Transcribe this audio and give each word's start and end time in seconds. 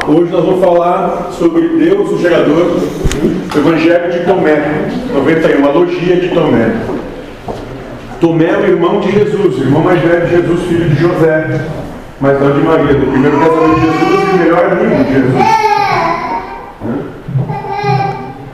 Hoje 0.00 0.32
nós 0.32 0.42
vamos 0.42 0.64
falar 0.64 1.30
sobre 1.38 1.68
Deus, 1.68 2.10
o 2.10 2.18
gerador, 2.18 2.78
o 2.78 3.58
Evangelho 3.58 4.10
de 4.10 4.24
Tomé, 4.24 4.88
91, 5.12 5.66
a 5.66 5.70
logia 5.70 6.16
de 6.16 6.28
Tomé. 6.30 6.72
Tomé 8.18 8.46
é 8.46 8.56
o 8.56 8.66
irmão 8.68 9.00
de 9.00 9.12
Jesus, 9.12 9.58
irmão 9.58 9.82
mais 9.82 10.00
velho 10.00 10.26
de 10.26 10.30
Jesus, 10.30 10.62
filho 10.62 10.88
de 10.88 10.94
José, 10.94 11.66
mas 12.22 12.40
não 12.40 12.52
de 12.52 12.60
Maria, 12.60 12.94
do 12.94 13.06
primeiro 13.06 13.38
casamento 13.38 13.74
de 13.74 13.80
Jesus 13.82 14.32
e 14.32 14.38
melhor 14.38 14.64
amigo 14.72 15.04
de 15.04 15.12
Jesus. 15.12 15.44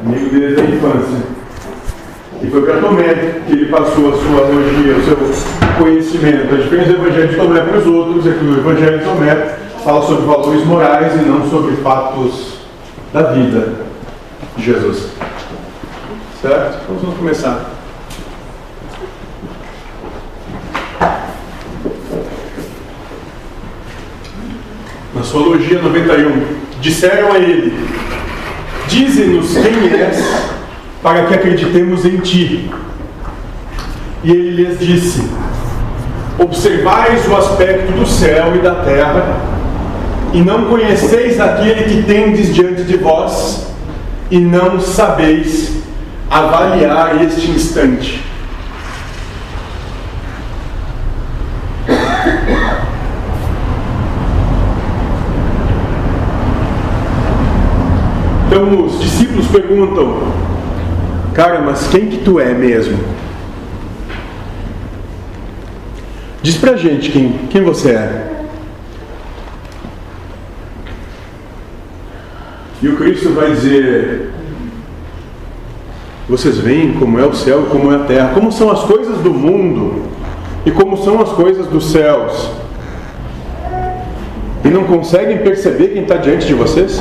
Amigo 0.04 0.30
desde 0.32 0.60
a 0.60 0.64
infância. 0.64 1.18
E 2.42 2.46
foi 2.48 2.62
para 2.62 2.80
Tomé 2.80 3.14
que 3.46 3.52
ele 3.52 3.66
passou 3.66 4.08
a 4.08 4.16
sua 4.16 4.40
logia, 4.40 4.96
o 4.96 5.04
seu 5.04 5.16
conhecimento. 5.78 6.52
A 6.52 6.58
diferença 6.58 6.92
do 6.94 7.06
Evangelho 7.06 7.28
de 7.28 7.36
Tomé 7.36 7.60
para 7.60 7.78
os 7.78 7.86
outros 7.86 8.26
é 8.26 8.32
que 8.32 8.44
o 8.44 8.58
Evangelho 8.58 8.98
de 8.98 9.04
Tomé 9.04 9.67
fala 9.84 10.02
sobre 10.06 10.26
valores 10.26 10.64
morais 10.64 11.14
e 11.14 11.24
não 11.24 11.48
sobre 11.48 11.76
fatos 11.76 12.58
da 13.12 13.22
vida 13.32 13.74
de 14.56 14.64
Jesus. 14.64 15.08
Certo? 16.40 16.80
Então 16.84 16.96
vamos 17.00 17.18
começar. 17.18 17.70
Na 25.14 25.22
sua 25.22 25.40
logia 25.40 25.82
91, 25.82 26.58
disseram 26.80 27.32
a 27.32 27.38
ele: 27.38 27.76
Dize-nos 28.86 29.52
quem 29.52 29.92
és, 30.00 30.24
para 31.02 31.26
que 31.26 31.34
acreditemos 31.34 32.04
em 32.04 32.18
ti. 32.18 32.70
E 34.22 34.30
ele 34.30 34.62
lhes 34.62 34.78
disse: 34.78 35.28
Observais 36.38 37.26
o 37.26 37.36
aspecto 37.36 37.92
do 37.92 38.06
céu 38.06 38.54
e 38.54 38.58
da 38.60 38.76
terra, 38.76 39.57
e 40.32 40.40
não 40.40 40.66
conheceis 40.66 41.40
aquele 41.40 41.84
que 41.84 42.02
tendes 42.02 42.54
diante 42.54 42.84
de 42.84 42.96
vós, 42.96 43.66
e 44.30 44.38
não 44.38 44.80
sabeis 44.80 45.78
avaliar 46.30 47.22
este 47.22 47.50
instante. 47.50 48.22
Então 58.46 58.86
os 58.86 59.00
discípulos 59.00 59.46
perguntam: 59.48 60.32
Cara, 61.34 61.60
mas 61.60 61.86
quem 61.88 62.08
que 62.08 62.18
tu 62.18 62.40
é 62.40 62.52
mesmo? 62.52 62.98
Diz 66.42 66.56
pra 66.56 66.76
gente 66.76 67.10
quem, 67.10 67.32
quem 67.50 67.62
você 67.62 67.90
é. 67.90 68.27
E 72.80 72.88
o 72.88 72.96
Cristo 72.96 73.30
vai 73.30 73.50
dizer: 73.50 74.30
Vocês 76.28 76.58
veem 76.58 76.92
como 76.94 77.18
é 77.18 77.26
o 77.26 77.34
céu 77.34 77.64
e 77.66 77.70
como 77.70 77.92
é 77.92 77.96
a 77.96 78.00
terra, 78.00 78.30
como 78.34 78.52
são 78.52 78.70
as 78.70 78.82
coisas 78.84 79.18
do 79.18 79.32
mundo 79.32 80.04
e 80.64 80.70
como 80.70 80.96
são 80.96 81.20
as 81.20 81.30
coisas 81.30 81.66
dos 81.66 81.90
céus. 81.90 82.50
E 84.64 84.68
não 84.68 84.84
conseguem 84.84 85.38
perceber 85.38 85.88
quem 85.88 86.02
está 86.02 86.16
diante 86.16 86.46
de 86.46 86.54
vocês? 86.54 87.00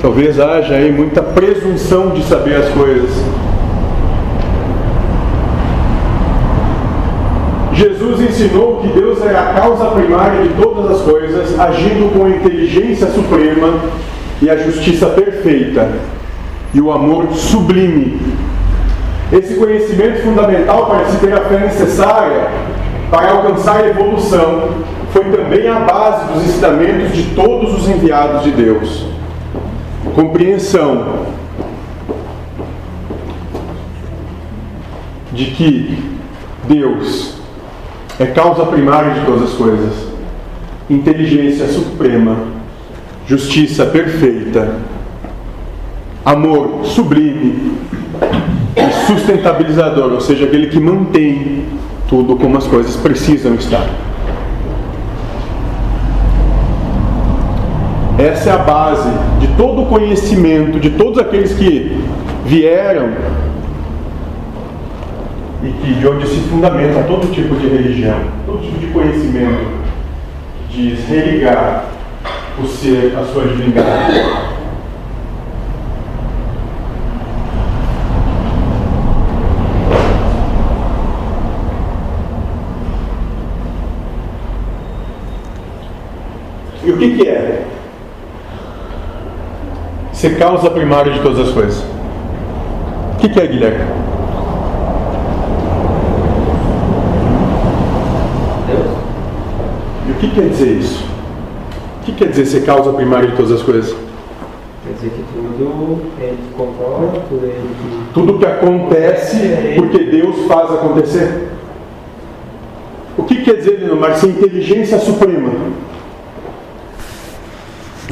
Talvez 0.00 0.40
haja 0.40 0.74
aí 0.74 0.90
muita 0.90 1.22
presunção 1.22 2.10
de 2.10 2.22
saber 2.24 2.56
as 2.56 2.68
coisas. 2.70 3.10
Jesus 7.80 8.20
ensinou 8.20 8.82
que 8.82 8.88
Deus 8.88 9.24
é 9.24 9.30
a 9.30 9.54
causa 9.54 9.86
primária 9.86 10.42
de 10.42 10.50
todas 10.50 10.90
as 10.90 11.00
coisas, 11.00 11.58
agindo 11.58 12.12
com 12.12 12.26
a 12.26 12.28
inteligência 12.28 13.06
suprema 13.06 13.72
e 14.42 14.50
a 14.50 14.56
justiça 14.58 15.06
perfeita 15.06 15.90
e 16.74 16.80
o 16.80 16.92
amor 16.92 17.32
sublime. 17.32 18.20
Esse 19.32 19.54
conhecimento 19.54 20.22
fundamental 20.22 20.86
para 20.90 21.06
se 21.06 21.16
ter 21.20 21.32
a 21.32 21.40
fé 21.40 21.58
necessária 21.60 22.50
para 23.10 23.30
alcançar 23.30 23.76
a 23.76 23.88
evolução 23.88 24.72
foi 25.10 25.24
também 25.24 25.66
a 25.66 25.80
base 25.80 26.34
dos 26.34 26.44
ensinamentos 26.44 27.16
de 27.16 27.34
todos 27.34 27.80
os 27.80 27.88
enviados 27.88 28.42
de 28.42 28.50
Deus. 28.50 29.06
Compreensão 30.14 31.24
de 35.32 35.46
que 35.46 35.98
Deus 36.68 37.39
é 38.20 38.26
causa 38.26 38.66
primária 38.66 39.14
de 39.14 39.24
todas 39.24 39.44
as 39.44 39.52
coisas, 39.54 39.94
inteligência 40.90 41.66
suprema, 41.68 42.36
justiça 43.26 43.86
perfeita, 43.86 44.74
amor 46.22 46.84
sublime 46.84 47.78
e 48.76 49.06
sustentabilizador, 49.06 50.12
ou 50.12 50.20
seja, 50.20 50.44
aquele 50.44 50.66
que 50.66 50.78
mantém 50.78 51.64
tudo 52.10 52.36
como 52.36 52.58
as 52.58 52.66
coisas 52.66 52.94
precisam 52.94 53.54
estar. 53.54 53.88
Essa 58.18 58.50
é 58.50 58.52
a 58.52 58.58
base 58.58 59.08
de 59.38 59.46
todo 59.56 59.80
o 59.80 59.86
conhecimento, 59.86 60.78
de 60.78 60.90
todos 60.90 61.18
aqueles 61.18 61.54
que 61.54 61.98
vieram 62.44 63.12
e 65.62 65.70
que 65.72 65.94
de 65.94 66.08
onde 66.08 66.26
se 66.26 66.40
fundamenta 66.48 67.02
todo 67.02 67.30
tipo 67.32 67.54
de 67.54 67.68
religião, 67.68 68.18
todo 68.46 68.62
tipo 68.62 68.78
de 68.78 68.86
conhecimento 68.86 69.80
que 70.70 70.94
diz 70.94 71.06
religar 71.06 71.84
o 72.58 72.66
ser 72.66 73.14
à 73.18 73.24
sua 73.24 73.44
divindade. 73.44 74.50
E 86.82 86.90
o 86.90 86.96
que, 86.96 87.16
que 87.16 87.28
é? 87.28 87.66
Ser 90.12 90.38
causa 90.38 90.70
primária 90.70 91.12
de 91.12 91.20
todas 91.20 91.48
as 91.48 91.52
coisas. 91.52 91.84
O 93.14 93.16
que, 93.18 93.28
que 93.28 93.38
é, 93.38 93.46
Guilherme? 93.46 94.09
Que 100.20 100.30
quer 100.30 100.48
dizer 100.50 100.72
isso? 100.78 101.04
O 102.00 102.04
que 102.04 102.12
quer 102.12 102.28
dizer 102.28 102.46
ser 102.46 102.64
causa 102.64 102.92
primária 102.92 103.28
de 103.28 103.36
todas 103.36 103.52
as 103.52 103.62
coisas? 103.62 103.90
Quer 104.84 104.94
dizer 104.94 105.10
que 105.10 105.24
tudo 105.32 106.02
ele 106.20 106.38
controla, 106.56 107.12
tudo 107.28 107.44
ele 107.44 107.74
que... 107.80 108.12
Tudo 108.12 108.38
que 108.38 108.46
acontece 108.46 109.36
porque 109.76 109.98
Deus 109.98 110.46
faz 110.46 110.70
acontecer. 110.72 111.48
O 113.16 113.24
que 113.24 113.42
quer 113.42 113.56
dizer, 113.56 113.80
Leonardo, 113.80 114.18
ser 114.18 114.28
inteligência 114.28 114.98
suprema? 114.98 115.50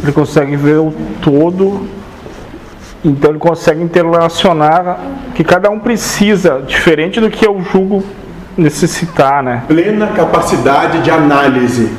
Ele 0.03 0.13
consegue 0.13 0.57
ver 0.57 0.79
o 0.79 0.93
todo, 1.23 1.87
então 3.05 3.31
ele 3.31 3.39
consegue 3.39 3.83
interrelacionar 3.83 5.01
que 5.35 5.43
cada 5.43 5.71
um 5.71 5.79
precisa, 5.79 6.63
diferente 6.67 7.21
do 7.21 7.31
que 7.31 7.47
eu 7.47 7.61
julgo 7.61 8.03
necessitar, 8.59 9.43
né? 9.43 9.63
Plena 9.69 10.09
capacidade 10.09 11.03
de 11.03 11.11
análise 11.11 11.91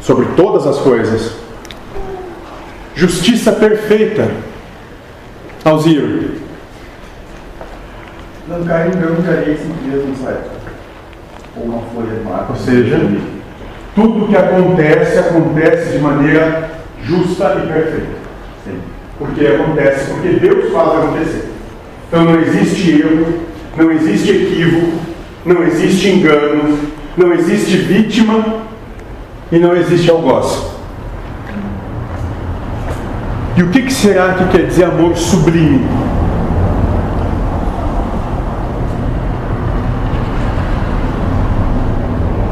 sobre 0.00 0.26
todas 0.36 0.66
as 0.66 0.78
coisas. 0.78 1.32
Justiça 2.94 3.52
perfeita. 3.52 4.30
Alziro. 5.64 6.34
Não 8.48 8.64
cai 8.64 8.88
em 8.88 10.14
certo? 10.14 10.50
Ou 11.56 11.64
uma 11.64 11.82
folha 11.82 12.16
de 12.16 12.24
mato. 12.24 12.52
Ou 12.52 12.56
seja, 12.56 13.00
tudo 13.94 14.28
que 14.28 14.36
acontece, 14.36 15.18
acontece 15.18 15.92
de 15.92 15.98
maneira 15.98 16.70
justa 17.02 17.62
e 17.64 17.66
perfeita. 17.66 18.16
Sim. 18.64 18.78
Porque 19.18 19.46
acontece, 19.46 20.10
porque 20.10 20.28
Deus 20.40 20.72
faz 20.72 20.88
acontecer. 20.88 21.48
Então 22.06 22.24
não 22.24 22.40
existe 22.40 23.00
erro, 23.00 23.40
não 23.76 23.90
existe 23.90 24.30
equívoco, 24.30 24.98
não 25.46 25.62
existe 25.62 26.08
engano, 26.08 26.78
não 27.16 27.32
existe 27.32 27.76
vítima 27.76 28.62
e 29.50 29.58
não 29.58 29.74
existe 29.76 30.10
algoz. 30.10 30.74
E 33.56 33.62
o 33.62 33.70
que, 33.70 33.90
será 33.90 34.34
que 34.34 34.48
quer 34.48 34.66
dizer 34.66 34.84
amor 34.84 35.16
sublime? 35.16 35.86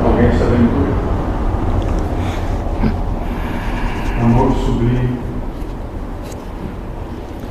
Alguém 0.03 0.29
está 0.31 0.45
vendo? 0.47 0.95
Amor 4.23 4.53
sublime. 4.65 5.19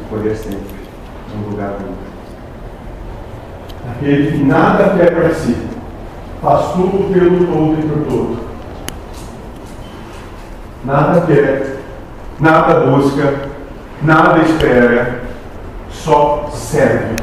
Poder 0.09 0.35
sempre. 0.35 0.59
Um 1.35 1.51
lugar 1.51 1.73
nunca. 1.79 2.13
Aquele 3.91 4.31
que 4.31 4.43
quer 5.03 5.15
para 5.15 5.33
si, 5.33 5.55
faz 6.41 6.71
tudo 6.73 7.11
pelo 7.11 7.45
todo 7.45 7.77
e 7.77 7.87
por 7.87 8.07
todo. 8.07 8.37
nada 10.85 11.21
quer, 11.21 11.79
nada 12.39 12.85
busca, 12.89 13.49
nada 14.01 14.39
espera, 14.39 15.23
só 15.89 16.49
serve, 16.53 17.15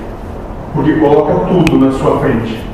porque 0.75 0.93
coloca 0.97 1.47
tudo 1.47 1.79
na 1.79 1.93
sua 1.93 2.21
frente. 2.21 2.69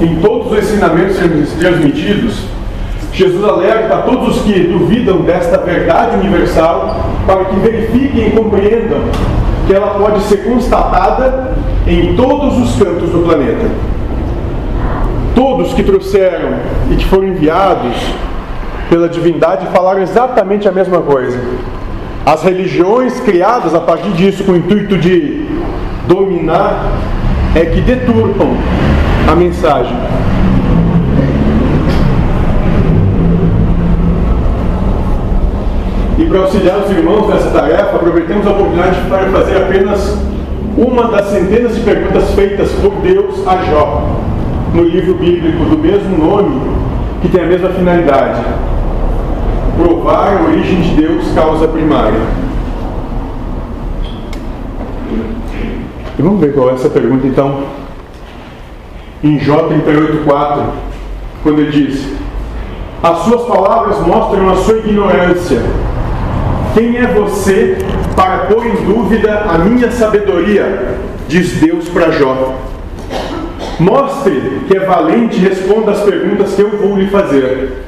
Em 0.00 0.20
todos 0.20 0.52
os 0.52 0.58
ensinamentos 0.58 1.16
transmitidos, 1.58 2.57
Jesus 3.18 3.42
alerta 3.42 3.96
a 3.96 4.02
todos 4.02 4.36
os 4.36 4.42
que 4.44 4.60
duvidam 4.60 5.22
desta 5.22 5.58
verdade 5.58 6.18
universal 6.18 7.00
para 7.26 7.46
que 7.46 7.56
verifiquem 7.56 8.28
e 8.28 8.30
compreendam 8.30 9.00
que 9.66 9.74
ela 9.74 9.98
pode 9.98 10.20
ser 10.20 10.44
constatada 10.44 11.56
em 11.84 12.14
todos 12.14 12.56
os 12.56 12.80
cantos 12.80 13.10
do 13.10 13.24
planeta. 13.24 13.66
Todos 15.34 15.74
que 15.74 15.82
trouxeram 15.82 16.60
e 16.92 16.94
que 16.94 17.06
foram 17.06 17.26
enviados 17.26 17.96
pela 18.88 19.08
divindade 19.08 19.66
falaram 19.74 20.00
exatamente 20.00 20.68
a 20.68 20.72
mesma 20.72 21.00
coisa. 21.00 21.42
As 22.24 22.44
religiões 22.44 23.18
criadas 23.18 23.74
a 23.74 23.80
partir 23.80 24.12
disso 24.12 24.44
com 24.44 24.52
o 24.52 24.56
intuito 24.56 24.96
de 24.96 25.44
dominar 26.06 26.84
é 27.56 27.64
que 27.64 27.80
deturpam 27.80 28.56
a 29.28 29.34
mensagem. 29.34 29.96
E 36.18 36.26
para 36.26 36.40
auxiliar 36.40 36.78
os 36.78 36.90
irmãos 36.90 37.28
nessa 37.28 37.48
tarefa, 37.50 37.94
aproveitemos 37.94 38.44
a 38.44 38.50
oportunidade 38.50 39.00
para 39.08 39.30
fazer 39.30 39.56
apenas 39.56 40.18
uma 40.76 41.04
das 41.12 41.26
centenas 41.26 41.76
de 41.76 41.80
perguntas 41.82 42.34
feitas 42.34 42.72
por 42.72 42.90
Deus 43.02 43.46
a 43.46 43.62
Jó, 43.62 44.02
no 44.74 44.82
livro 44.82 45.14
bíblico 45.14 45.64
do 45.64 45.78
mesmo 45.78 46.18
nome, 46.18 46.60
que 47.22 47.28
tem 47.28 47.44
a 47.44 47.46
mesma 47.46 47.68
finalidade: 47.68 48.40
provar 49.76 50.36
a 50.36 50.42
origem 50.42 50.80
de 50.80 51.02
Deus, 51.02 51.30
causa 51.36 51.68
primária. 51.68 52.20
E 56.18 56.22
vamos 56.22 56.40
ver 56.40 56.52
qual 56.52 56.70
é 56.70 56.72
essa 56.72 56.90
pergunta 56.90 57.28
então. 57.28 57.62
Em 59.22 59.38
Jó 59.38 59.68
38,4, 59.68 60.62
quando 61.44 61.60
ele 61.60 61.70
diz: 61.70 62.12
As 63.04 63.18
suas 63.18 63.42
palavras 63.42 64.04
mostram 64.04 64.50
a 64.50 64.56
sua 64.56 64.78
ignorância 64.78 65.62
quem 66.78 66.96
é 66.96 67.08
você 67.08 67.76
para 68.14 68.46
pôr 68.46 68.64
em 68.64 68.84
dúvida 68.84 69.40
a 69.40 69.58
minha 69.58 69.90
sabedoria? 69.90 70.96
Diz 71.26 71.54
Deus 71.54 71.88
para 71.88 72.12
Jó. 72.12 72.56
Mostre 73.80 74.60
que 74.68 74.76
é 74.76 74.86
valente 74.86 75.38
e 75.38 75.40
responda 75.40 75.90
as 75.90 76.02
perguntas 76.02 76.54
que 76.54 76.62
eu 76.62 76.70
vou 76.78 76.96
lhe 76.96 77.08
fazer. 77.08 77.82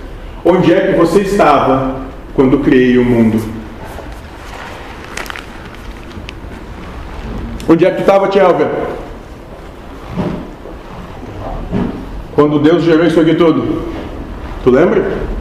Onde 0.44 0.74
é 0.74 0.88
que 0.88 0.98
você 0.98 1.20
estava 1.20 2.00
quando 2.34 2.58
criei 2.58 2.98
o 2.98 3.04
mundo? 3.04 3.40
Onde 7.68 7.86
é 7.86 7.92
que 7.92 8.00
estava, 8.00 8.26
Tielga? 8.26 8.68
Quando 12.34 12.58
Deus 12.58 12.82
gerou 12.82 13.06
isso 13.06 13.20
aqui 13.20 13.36
tudo? 13.36 13.84
Tu 14.64 14.70
lembra? 14.70 15.39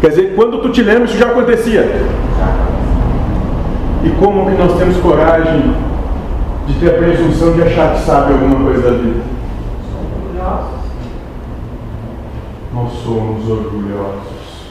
Quer 0.00 0.10
dizer, 0.10 0.34
quando 0.36 0.60
tu 0.60 0.70
te 0.70 0.82
lembra, 0.82 1.04
isso 1.04 1.16
já 1.16 1.26
acontecia. 1.26 1.82
E 4.04 4.10
como 4.20 4.50
que 4.50 4.56
nós 4.56 4.78
temos 4.78 4.96
coragem 4.98 5.74
de 6.66 6.74
ter 6.74 6.94
a 6.94 6.98
presunção 6.98 7.52
de 7.54 7.62
achar 7.62 7.94
que 7.94 8.00
sabe 8.00 8.32
alguma 8.34 8.64
coisa 8.64 8.82
da 8.82 8.98
vida? 8.98 9.36
Nós 12.72 12.92
somos 13.02 13.48
orgulhosos, 13.48 14.66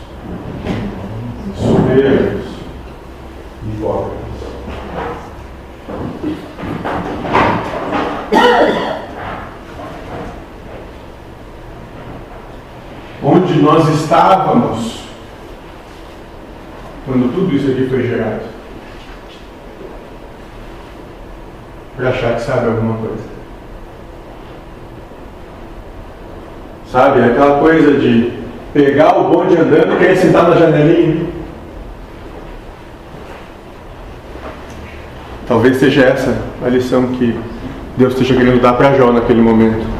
soberbos, 1.56 2.46
hipócritas. 3.68 4.26
Onde 13.24 13.62
nós 13.62 13.90
estávamos 13.90 15.05
quando 17.06 17.34
tudo 17.34 17.56
isso 17.56 17.70
aqui 17.70 17.88
foi 17.88 18.08
gerado? 18.08 18.42
Para 21.96 22.10
achar 22.10 22.36
que 22.36 22.42
sabe 22.42 22.68
alguma 22.68 22.98
coisa. 22.98 23.24
Sabe, 26.92 27.24
aquela 27.24 27.60
coisa 27.60 28.00
de 28.00 28.34
pegar 28.74 29.18
o 29.18 29.30
bonde 29.30 29.56
andando 29.56 29.94
e 29.94 29.98
querer 29.98 30.18
sentar 30.18 30.50
na 30.50 30.56
janelinha. 30.56 31.28
Talvez 35.48 35.78
seja 35.78 36.06
essa 36.06 36.36
a 36.66 36.70
lição 36.70 37.08
que 37.08 37.38
Deus 37.98 38.14
esteja 38.14 38.36
querendo 38.36 38.62
dar 38.62 38.74
para 38.74 38.94
Jó 38.94 39.12
naquele 39.12 39.42
momento. 39.42 39.95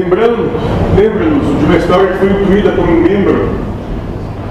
Lembrando, 0.00 0.50
lembra-nos 0.96 1.58
de 1.58 1.64
uma 1.66 1.76
história 1.76 2.06
que 2.06 2.18
foi 2.18 2.28
incluída 2.30 2.72
como 2.72 2.90
membro 2.90 3.50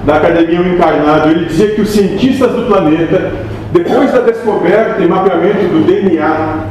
da 0.06 0.18
Academia 0.18 0.60
Encarnado. 0.60 1.28
Ele 1.28 1.46
dizia 1.46 1.70
que 1.70 1.80
os 1.80 1.90
cientistas 1.90 2.52
do 2.52 2.66
planeta, 2.66 3.32
depois 3.72 4.12
da 4.12 4.20
descoberta 4.20 5.02
e 5.02 5.08
mapeamento 5.08 5.66
do 5.66 5.84
DNA, 5.84 6.66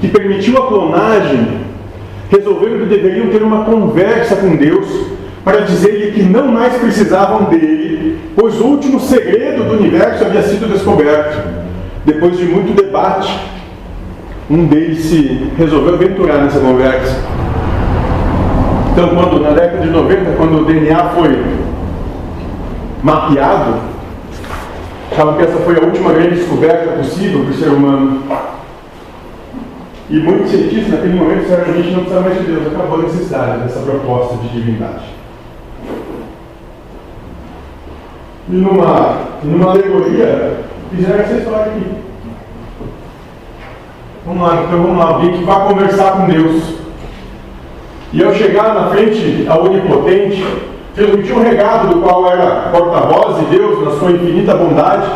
que 0.00 0.08
permitiu 0.08 0.58
a 0.58 0.66
clonagem, 0.66 1.60
resolveram 2.28 2.80
que 2.80 2.86
deveriam 2.86 3.28
ter 3.28 3.44
uma 3.44 3.64
conversa 3.64 4.34
com 4.34 4.56
Deus 4.56 4.88
para 5.44 5.60
dizer-lhe 5.60 6.10
que 6.10 6.22
não 6.24 6.48
mais 6.48 6.74
precisavam 6.74 7.44
dele, 7.44 8.18
pois 8.34 8.60
o 8.60 8.64
último 8.64 8.98
segredo 8.98 9.68
do 9.68 9.74
universo 9.74 10.24
havia 10.24 10.42
sido 10.42 10.72
descoberto. 10.72 11.64
Depois 12.04 12.36
de 12.36 12.44
muito 12.44 12.74
debate, 12.74 13.38
um 14.50 14.66
deles 14.66 14.98
se 15.04 15.48
resolveu 15.56 15.94
aventurar 15.94 16.38
nessa 16.38 16.58
conversa 16.58 17.36
então, 18.96 19.10
quando 19.10 19.42
na 19.42 19.50
década 19.50 19.82
de 19.82 19.90
90, 19.90 20.36
quando 20.38 20.62
o 20.62 20.64
DNA 20.64 21.08
foi 21.10 21.44
mapeado, 23.02 23.74
achavam 25.12 25.34
que 25.34 25.42
essa 25.42 25.58
foi 25.58 25.76
a 25.76 25.82
última 25.82 26.14
grande 26.14 26.36
descoberta 26.36 26.92
possível 26.92 27.42
para 27.42 27.50
o 27.50 27.54
ser 27.54 27.68
humano. 27.68 28.22
E 30.08 30.18
muitos 30.18 30.50
cientistas 30.50 30.94
naquele 30.94 31.12
momento 31.12 31.42
disseram 31.42 31.64
a 31.64 31.72
gente 31.72 31.90
não 31.90 32.04
precisa 32.04 32.20
mais 32.22 32.38
de 32.38 32.44
Deus, 32.44 32.66
acabou 32.68 33.00
a 33.00 33.02
necessidade 33.02 33.58
dessa 33.64 33.80
proposta 33.80 34.36
de 34.36 34.48
divindade. 34.48 35.04
E 38.48 38.54
numa, 38.54 39.18
numa 39.44 39.72
alegoria, 39.72 40.60
fizeram 40.90 41.20
essa 41.20 41.34
história 41.34 41.72
aqui. 41.72 41.86
Vamos 44.24 44.42
lá, 44.42 44.62
então 44.62 44.82
vamos 44.82 44.96
lá, 44.96 45.04
alguém 45.04 45.32
que 45.32 45.44
vai 45.44 45.68
conversar 45.68 46.12
com 46.12 46.26
Deus. 46.28 46.85
E 48.16 48.24
ao 48.24 48.32
chegar 48.32 48.74
na 48.74 48.88
frente 48.88 49.44
ao 49.46 49.64
Onipotente, 49.64 50.42
transmitiu 50.94 51.36
um 51.36 51.42
recado 51.42 51.88
do 51.88 52.00
qual 52.00 52.26
era 52.32 52.70
porta-voz 52.72 53.40
de 53.40 53.56
Deus, 53.58 53.84
na 53.84 53.90
sua 53.90 54.10
infinita 54.10 54.54
bondade, 54.54 55.06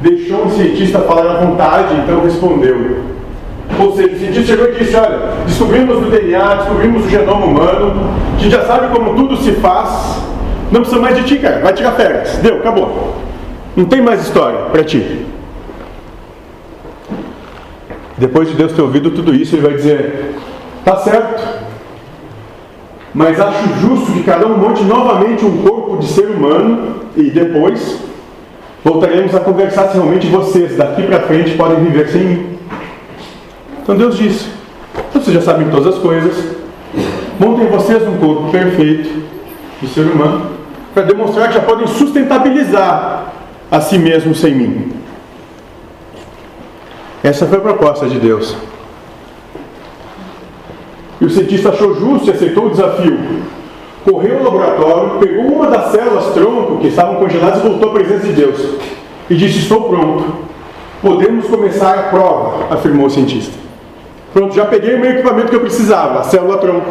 deixou 0.00 0.44
o 0.44 0.50
cientista 0.50 0.98
falar 0.98 1.30
à 1.30 1.44
vontade, 1.44 1.94
então 1.94 2.24
respondeu. 2.24 3.04
Ou 3.78 3.94
seja, 3.94 4.16
o 4.16 4.18
cientista 4.18 4.46
chegou 4.46 4.68
e 4.68 4.72
disse: 4.72 4.96
Olha, 4.96 5.20
descobrimos 5.46 5.96
o 5.98 6.10
DNA, 6.10 6.54
descobrimos 6.56 7.06
o 7.06 7.08
genoma 7.08 7.46
humano, 7.46 8.10
a 8.36 8.40
gente 8.40 8.50
já 8.50 8.64
sabe 8.64 8.88
como 8.88 9.14
tudo 9.14 9.36
se 9.36 9.52
faz, 9.52 10.20
não 10.72 10.80
precisa 10.80 11.00
mais 11.00 11.14
de 11.14 11.22
ti, 11.22 11.38
cara, 11.38 11.60
vai 11.60 11.72
tirar 11.72 11.92
férias. 11.92 12.36
Deu, 12.38 12.56
acabou. 12.56 13.14
Não 13.76 13.84
tem 13.84 14.02
mais 14.02 14.20
história 14.22 14.58
para 14.72 14.82
ti. 14.82 15.24
Depois 18.18 18.48
de 18.48 18.56
Deus 18.56 18.72
ter 18.72 18.82
ouvido 18.82 19.12
tudo 19.12 19.32
isso, 19.32 19.54
ele 19.54 19.62
vai 19.62 19.74
dizer: 19.74 20.34
Tá 20.84 20.96
certo, 20.96 21.64
mas 23.14 23.38
acho 23.38 23.68
justo 23.80 24.12
que 24.12 24.24
cada 24.24 24.46
um 24.46 24.58
monte 24.58 24.82
novamente 24.82 25.44
um 25.44 25.62
corpo 25.62 25.98
de 25.98 26.06
ser 26.06 26.26
humano 26.26 26.96
e 27.16 27.30
depois 27.30 27.98
voltaremos 28.82 29.34
a 29.34 29.40
conversar 29.40 29.88
se 29.88 29.94
realmente 29.94 30.26
vocês 30.26 30.76
daqui 30.76 31.04
para 31.04 31.20
frente 31.20 31.56
podem 31.56 31.84
viver 31.84 32.08
sem 32.08 32.24
mim. 32.24 32.58
Então 33.80 33.96
Deus 33.96 34.18
disse: 34.18 34.48
vocês 35.12 35.34
já 35.34 35.42
sabem 35.42 35.70
todas 35.70 35.94
as 35.94 36.00
coisas, 36.00 36.56
montem 37.38 37.68
vocês 37.68 38.02
um 38.02 38.18
corpo 38.18 38.50
perfeito 38.50 39.22
de 39.80 39.88
ser 39.88 40.06
humano 40.06 40.50
para 40.92 41.04
demonstrar 41.04 41.48
que 41.48 41.54
já 41.54 41.60
podem 41.60 41.86
sustentabilizar 41.86 43.32
a 43.70 43.80
si 43.80 43.96
mesmos 43.96 44.40
sem 44.40 44.54
mim. 44.54 44.92
Essa 47.22 47.46
foi 47.46 47.58
a 47.58 47.60
proposta 47.60 48.06
de 48.06 48.18
Deus. 48.18 48.56
E 51.24 51.26
o 51.26 51.30
cientista 51.30 51.70
achou 51.70 51.94
justo 51.94 52.28
e 52.28 52.32
aceitou 52.32 52.66
o 52.66 52.70
desafio. 52.70 53.18
Correu 54.04 54.40
ao 54.40 54.44
laboratório, 54.44 55.18
pegou 55.20 55.46
uma 55.46 55.68
das 55.68 55.90
células 55.90 56.34
tronco 56.34 56.76
que 56.80 56.88
estavam 56.88 57.14
congeladas 57.14 57.64
e 57.64 57.66
voltou 57.66 57.88
à 57.88 57.92
presença 57.94 58.26
de 58.26 58.34
Deus. 58.34 58.60
E 59.30 59.34
disse: 59.34 59.60
Estou 59.60 59.88
pronto. 59.88 60.22
Podemos 61.00 61.46
começar 61.46 61.98
a 61.98 62.02
prova, 62.10 62.74
afirmou 62.74 63.06
o 63.06 63.10
cientista. 63.10 63.54
Pronto, 64.34 64.54
já 64.54 64.66
peguei 64.66 64.96
o 64.96 65.00
meu 65.00 65.12
equipamento 65.12 65.48
que 65.48 65.56
eu 65.56 65.60
precisava, 65.60 66.20
a 66.20 66.24
célula 66.24 66.58
tronco. 66.58 66.90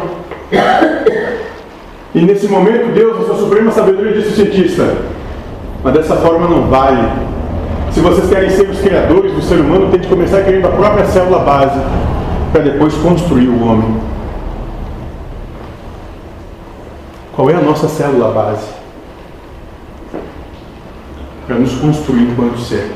E 2.12 2.20
nesse 2.20 2.48
momento, 2.48 2.92
Deus, 2.92 3.20
na 3.20 3.26
sua 3.26 3.36
suprema 3.36 3.70
sabedoria, 3.70 4.14
disse 4.14 4.30
ao 4.30 4.34
cientista: 4.34 4.96
Mas 5.84 5.94
dessa 5.94 6.16
forma 6.16 6.48
não 6.48 6.62
vale. 6.62 7.08
Se 7.92 8.00
vocês 8.00 8.28
querem 8.28 8.50
ser 8.50 8.68
os 8.68 8.80
criadores 8.80 9.32
do 9.32 9.42
ser 9.42 9.60
humano, 9.60 9.92
tem 9.92 10.00
que 10.00 10.08
começar 10.08 10.42
criando 10.42 10.66
a 10.66 10.70
própria 10.70 11.04
célula 11.04 11.38
base, 11.38 11.78
para 12.52 12.62
depois 12.62 12.94
construir 12.94 13.46
o 13.46 13.64
homem. 13.64 14.13
Qual 17.34 17.50
é 17.50 17.54
a 17.54 17.60
nossa 17.60 17.88
célula 17.88 18.32
base? 18.32 18.68
Para 21.48 21.56
nos 21.56 21.74
construir 21.80 22.30
enquanto 22.30 22.60
ser. 22.60 22.92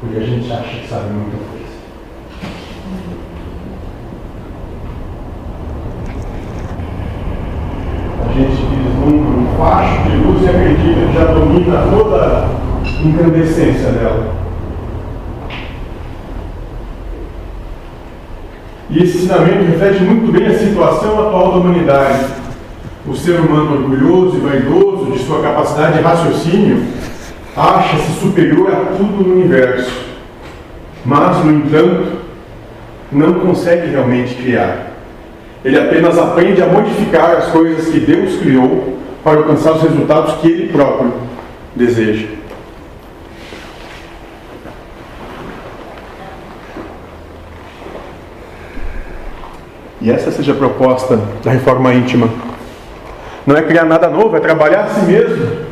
Porque 0.00 0.16
a 0.16 0.20
gente 0.20 0.50
acha 0.50 0.78
que 0.78 0.88
sabe 0.88 1.12
muita 1.12 1.36
coisa. 1.36 1.60
A 8.24 8.32
gente 8.32 8.62
vislumbra 8.62 9.40
um 9.40 9.58
facho 9.58 10.02
de 10.08 10.16
luz 10.16 10.42
e 10.42 10.48
acredita 10.48 11.06
que 11.06 11.12
já 11.12 11.24
domina 11.34 11.82
toda 11.90 12.16
a 12.26 13.02
incandescência 13.04 13.92
dela. 13.92 14.49
E 18.92 19.04
esse 19.04 19.18
ensinamento 19.18 19.64
reflete 19.70 20.02
muito 20.02 20.32
bem 20.32 20.46
a 20.46 20.58
situação 20.58 21.12
atual 21.20 21.52
da 21.52 21.58
humanidade. 21.58 22.24
O 23.06 23.14
ser 23.14 23.38
humano 23.38 23.74
orgulhoso 23.74 24.36
e 24.36 24.40
vaidoso 24.40 25.12
de 25.12 25.20
sua 25.20 25.40
capacidade 25.42 25.98
de 25.98 26.02
raciocínio 26.02 26.82
acha-se 27.56 28.20
superior 28.20 28.72
a 28.72 28.96
tudo 28.96 29.22
no 29.22 29.34
universo, 29.34 29.92
mas, 31.04 31.44
no 31.44 31.52
entanto, 31.52 32.18
não 33.12 33.34
consegue 33.34 33.88
realmente 33.88 34.34
criar. 34.34 34.90
Ele 35.64 35.78
apenas 35.78 36.18
aprende 36.18 36.60
a 36.60 36.66
modificar 36.66 37.30
as 37.32 37.46
coisas 37.46 37.88
que 37.88 38.00
Deus 38.00 38.40
criou 38.40 38.98
para 39.22 39.38
alcançar 39.38 39.72
os 39.72 39.82
resultados 39.82 40.34
que 40.40 40.48
ele 40.48 40.72
próprio 40.72 41.12
deseja. 41.76 42.39
E 50.00 50.10
essa 50.10 50.30
seja 50.30 50.52
a 50.52 50.54
proposta 50.54 51.18
da 51.44 51.50
reforma 51.50 51.92
íntima. 51.92 52.28
Não 53.46 53.56
é 53.56 53.62
criar 53.62 53.84
nada 53.84 54.08
novo, 54.08 54.36
é 54.36 54.40
trabalhar 54.40 54.84
a 54.84 54.86
si 54.86 55.04
mesmo. 55.04 55.70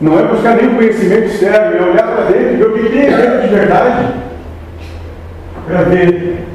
Não 0.00 0.18
é 0.18 0.22
buscar 0.24 0.56
nenhum 0.56 0.74
conhecimento 0.76 1.28
sério, 1.28 1.78
é 1.78 1.90
olhar 1.90 2.06
para 2.08 2.24
dentro 2.24 2.54
e 2.54 2.56
ver 2.56 2.66
o 2.66 2.72
que 2.72 2.88
tem 2.88 3.10
dentro 3.10 3.42
de 3.42 3.48
verdade. 3.54 4.14
Para 5.66 5.82
ver 5.82 6.46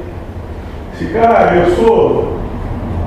se, 0.98 1.04
cara, 1.06 1.54
eu 1.54 1.76
sou 1.76 2.40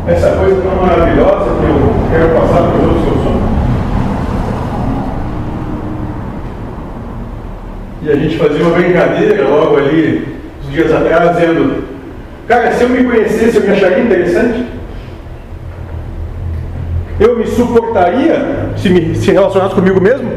essa 0.08 0.32
coisa 0.32 0.62
tão 0.62 0.76
maravilhosa 0.76 1.52
que 1.60 1.66
eu 1.66 1.94
quero 2.10 2.40
passar 2.40 2.64
para 2.64 2.78
os 2.78 2.84
outros 2.84 3.04
que 3.04 3.10
eu 3.10 3.24
sou. 3.24 3.42
E 8.02 8.10
a 8.10 8.16
gente 8.16 8.38
fazia 8.38 8.66
uma 8.66 8.76
brincadeira 8.76 9.48
logo 9.48 9.78
ali, 9.78 10.38
uns 10.64 10.72
dias 10.72 10.92
atrás, 10.92 11.36
dizendo: 11.36 11.89
Cara, 12.50 12.72
se 12.72 12.82
eu 12.82 12.90
me 12.90 13.04
conhecesse, 13.04 13.58
eu 13.58 13.62
me 13.62 13.70
acharia 13.70 14.00
interessante? 14.00 14.66
Eu 17.20 17.38
me 17.38 17.46
suportaria 17.46 18.72
se 18.76 18.90
me 18.90 19.14
se 19.14 19.32
relacionasse 19.32 19.76
comigo 19.76 20.02
mesmo? 20.02 20.28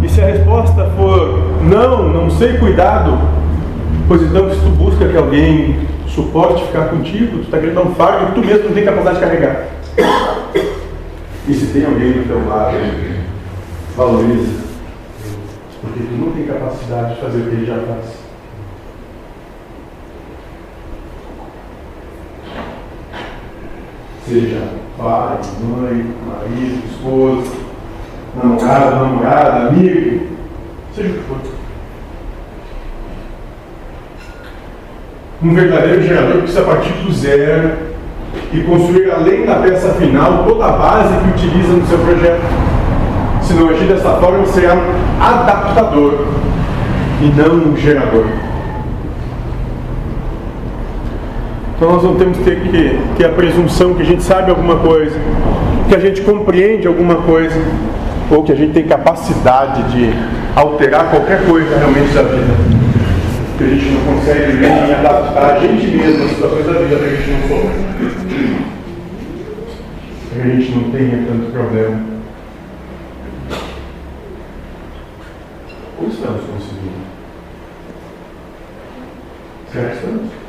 E 0.00 0.08
se 0.08 0.20
a 0.20 0.26
resposta 0.26 0.88
for 0.96 1.60
não, 1.64 2.08
não 2.08 2.30
sei, 2.30 2.56
cuidado, 2.58 3.18
pois 4.06 4.22
então 4.22 4.48
se 4.48 4.60
tu 4.60 4.68
busca 4.76 5.08
que 5.08 5.16
alguém 5.16 5.88
suporte 6.06 6.64
ficar 6.66 6.90
contigo, 6.90 7.38
tu 7.38 7.44
está 7.46 7.58
querendo 7.58 7.74
dar 7.74 7.82
um 7.82 7.94
fardo 7.96 8.26
que 8.26 8.40
tu 8.40 8.46
mesmo 8.46 8.68
não 8.68 8.74
tem 8.74 8.84
capacidade 8.84 9.18
de 9.18 9.24
carregar. 9.24 9.66
E 11.48 11.52
se 11.52 11.66
tem 11.72 11.84
alguém 11.84 12.12
do 12.12 12.28
teu 12.28 12.48
lado, 12.48 12.76
valoriza, 13.96 14.60
porque 15.80 15.98
tu 15.98 16.14
não 16.16 16.30
tem 16.30 16.44
capacidade 16.44 17.14
de 17.16 17.20
fazer 17.20 17.38
o 17.40 17.42
que 17.42 17.56
ele 17.56 17.66
já 17.66 17.74
faz. 17.74 18.19
Seja 24.26 24.62
pai, 24.98 25.38
mãe, 25.62 26.06
marido, 26.26 26.82
esposa, 26.90 27.52
namorado, 28.36 28.96
namorada, 28.96 29.68
amigo, 29.68 30.26
seja 30.94 31.08
o 31.08 31.12
que 31.14 31.20
for. 31.20 31.36
Um 35.42 35.54
verdadeiro 35.54 36.02
gerador 36.02 36.38
precisa 36.38 36.62
partir 36.62 36.92
do 37.02 37.12
zero 37.12 37.72
e 38.52 38.60
construir 38.62 39.10
além 39.10 39.46
da 39.46 39.56
peça 39.56 39.94
final 39.94 40.44
toda 40.44 40.66
a 40.66 40.72
base 40.72 41.14
que 41.16 41.30
utiliza 41.30 41.72
no 41.72 41.86
seu 41.86 41.98
projeto. 41.98 42.42
Se 43.42 43.54
não 43.54 43.70
agir 43.70 43.86
dessa 43.86 44.16
forma, 44.16 44.44
será 44.46 44.74
um 44.74 45.22
adaptador 45.22 46.26
e 47.22 47.32
não 47.36 47.72
um 47.72 47.76
gerador. 47.76 48.26
Então 51.80 51.92
nós 51.92 52.02
não 52.02 52.14
temos 52.14 52.36
que 52.36 52.44
ter 52.44 53.00
que 53.16 53.24
a 53.24 53.30
presunção 53.30 53.94
que 53.94 54.02
a 54.02 54.04
gente 54.04 54.22
sabe 54.22 54.50
alguma 54.50 54.80
coisa, 54.80 55.18
que 55.88 55.94
a 55.94 55.98
gente 55.98 56.20
compreende 56.20 56.86
alguma 56.86 57.22
coisa, 57.22 57.58
ou 58.30 58.42
que 58.42 58.52
a 58.52 58.54
gente 58.54 58.74
tem 58.74 58.86
capacidade 58.86 59.90
de 59.90 60.10
alterar 60.54 61.10
qualquer 61.10 61.42
coisa 61.46 61.74
realmente 61.78 62.12
da 62.12 62.22
vida. 62.22 62.52
Que 63.56 63.64
a 63.64 63.66
gente 63.68 63.92
não 63.92 64.14
consegue 64.14 64.52
nem 64.58 64.94
adaptar 64.94 65.56
a 65.56 65.58
gente 65.58 65.86
mesmo 65.86 66.24
às 66.24 66.30
situações 66.32 66.66
da 66.66 66.72
vida 66.72 66.96
para 66.96 67.08
que 67.08 67.14
a 67.14 67.16
gente 67.16 67.30
não. 67.30 67.48
Para 70.28 70.42
que 70.42 70.50
a 70.50 70.54
gente 70.54 70.72
não 70.72 70.90
tenha 70.90 71.26
tanto 71.26 71.50
problema. 71.50 72.00
Ou 75.98 76.08
estamos 76.08 76.42
conseguindo? 76.42 77.00
Será 79.72 79.88
que 79.88 79.96
estamos? 79.96 80.39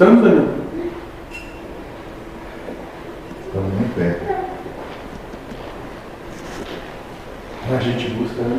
Estamos, 0.00 0.22
Daniel? 0.22 0.44
Estamos 3.48 3.72
muito 3.74 3.94
perto. 3.96 4.22
A 7.68 7.80
gente 7.80 8.10
busca, 8.10 8.42
né? 8.42 8.58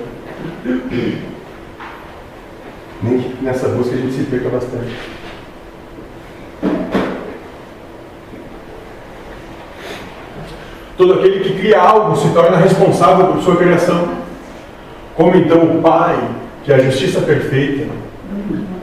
Nem 3.01 3.19
que 3.21 3.41
nessa 3.41 3.69
busca 3.69 3.95
a 3.95 3.97
gente 3.99 4.15
se 4.15 4.23
perca 4.23 4.49
bastante. 4.49 4.93
Todo 10.97 11.13
aquele 11.13 11.39
que 11.39 11.57
cria 11.57 11.79
algo 11.79 12.17
se 12.17 12.33
torna 12.33 12.57
responsável 12.57 13.27
por 13.27 13.41
sua 13.41 13.55
criação. 13.55 14.09
Como 15.15 15.37
então 15.37 15.77
o 15.77 15.81
Pai, 15.81 16.19
que 16.65 16.73
é 16.73 16.75
a 16.75 16.79
justiça 16.79 17.21
perfeita, 17.21 17.87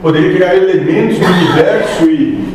poderia 0.01 0.33
criar 0.33 0.55
elementos 0.55 1.19
no 1.19 1.27
universo 1.27 2.09
e 2.09 2.46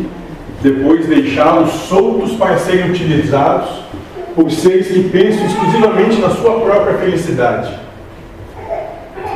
depois 0.62 1.07
deixá-los 1.07 1.71
soltos 1.88 2.33
para 2.37 2.57
serem 2.57 2.90
utilizados 2.90 3.83
por 4.35 4.50
seres 4.50 4.88
que 4.88 5.09
pensam 5.11 5.45
exclusivamente 5.45 6.21
na 6.21 6.31
sua 6.31 6.61
própria 6.61 6.95
felicidade. 6.99 7.73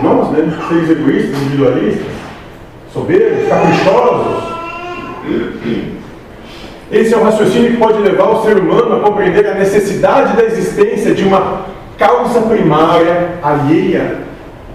Nós, 0.02 0.30
né? 0.30 0.56
Seres 0.68 0.90
egoístas, 0.90 1.42
individualistas, 1.42 2.06
soberbos, 2.92 3.48
caprichosos. 3.48 4.56
Esse 6.90 7.14
é 7.14 7.16
o 7.16 7.24
raciocínio 7.24 7.72
que 7.72 7.76
pode 7.78 7.98
levar 7.98 8.28
o 8.28 8.42
ser 8.44 8.58
humano 8.58 8.96
a 8.96 9.00
compreender 9.00 9.46
a 9.48 9.54
necessidade 9.54 10.36
da 10.36 10.44
existência 10.44 11.12
de 11.12 11.24
uma 11.24 11.62
causa 11.98 12.42
primária 12.42 13.30
alheia 13.42 14.18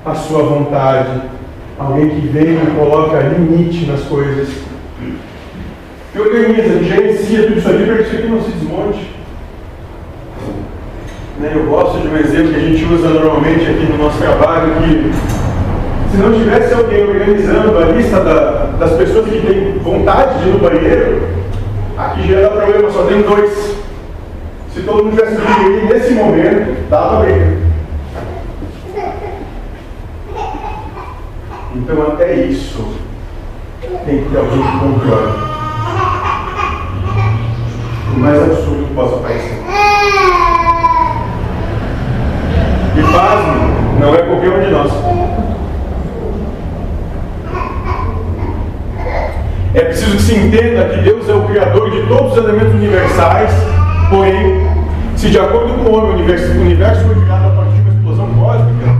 à 0.05 0.13
sua 0.13 0.43
vontade. 0.43 1.21
Alguém 1.79 2.09
que 2.09 2.27
vem 2.27 2.55
e 2.55 2.75
coloca 2.77 3.17
limite 3.21 3.85
nas 3.85 4.01
coisas. 4.01 4.49
Que 6.11 6.19
organiza, 6.19 6.83
gerencia 6.83 7.43
tudo 7.47 7.57
isso 7.59 7.69
aqui 7.69 7.83
para 7.85 7.95
que 7.97 8.01
isso 8.03 8.15
aqui 8.17 8.27
não 8.27 8.41
se 8.41 8.51
desmonte. 8.51 9.11
Né, 11.39 11.51
Eu 11.55 11.65
gosto 11.67 11.99
de 11.99 12.07
um 12.09 12.17
exemplo 12.17 12.49
que 12.53 12.55
a 12.57 12.59
gente 12.59 12.85
usa 12.85 13.09
normalmente 13.09 13.61
aqui 13.69 13.85
no 13.91 13.97
nosso 14.03 14.17
trabalho, 14.17 14.73
que 14.81 15.11
se 16.11 16.17
não 16.17 16.33
tivesse 16.33 16.73
alguém 16.73 17.07
organizando 17.07 17.77
a 17.77 17.85
lista 17.85 18.19
da- 18.19 18.65
das 18.77 18.91
pessoas 18.97 19.25
que 19.29 19.39
têm 19.39 19.77
vontade 19.79 20.39
de 20.43 20.49
ir 20.49 20.51
no 20.51 20.59
banheiro, 20.59 21.27
aqui 21.97 22.27
já 22.27 22.41
dá 22.41 22.49
problema, 22.49 22.91
só 22.91 23.03
tem 23.05 23.21
dois. 23.21 23.77
Se 24.73 24.81
todo 24.81 25.05
mundo 25.05 25.15
tivesse 25.17 25.37
que 25.37 25.61
ir 25.63 25.83
nesse 25.93 26.13
momento, 26.13 26.89
dava 26.89 27.23
briga. 27.23 27.57
Então 31.73 32.01
até 32.03 32.35
isso 32.35 32.85
tem 34.05 34.23
que 34.23 34.29
ter 34.29 34.37
alguém 34.37 34.61
que 34.61 34.79
controle. 34.79 35.51
O 38.13 38.19
mais 38.19 38.41
absurdo 38.41 38.87
que 38.87 38.93
possa 38.93 39.17
parecer. 39.17 39.57
E 42.97 43.01
pasme, 43.13 43.99
não 43.99 44.13
é 44.13 44.21
qualquer 44.23 44.49
um 44.49 44.65
de 44.65 44.71
nós. 44.71 44.91
É 49.73 49.79
preciso 49.85 50.17
que 50.17 50.21
se 50.23 50.35
entenda 50.35 50.89
que 50.89 51.01
Deus 51.01 51.29
é 51.29 51.33
o 51.33 51.43
Criador 51.43 51.89
de 51.89 52.05
todos 52.07 52.33
os 52.33 52.37
elementos 52.37 52.73
universais, 52.73 53.51
porém, 54.09 54.67
se 55.15 55.29
de 55.29 55.39
acordo 55.39 55.73
com 55.75 55.89
o 55.89 55.95
homem 55.95 56.11
o 56.11 56.13
universo, 56.15 56.51
o 56.51 56.61
universo 56.61 57.05
foi 57.05 57.15
criado 57.15 57.47
a 57.47 57.55
partir 57.55 57.75
de 57.75 57.81
uma 57.81 57.93
explosão 57.93 58.27
cósmica, 58.33 58.95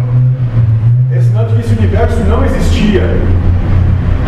é 1.13 1.19
sinal 1.19 1.45
de 1.45 1.55
que 1.55 1.61
esse 1.61 1.75
universo 1.77 2.19
não 2.29 2.45
existia. 2.45 3.03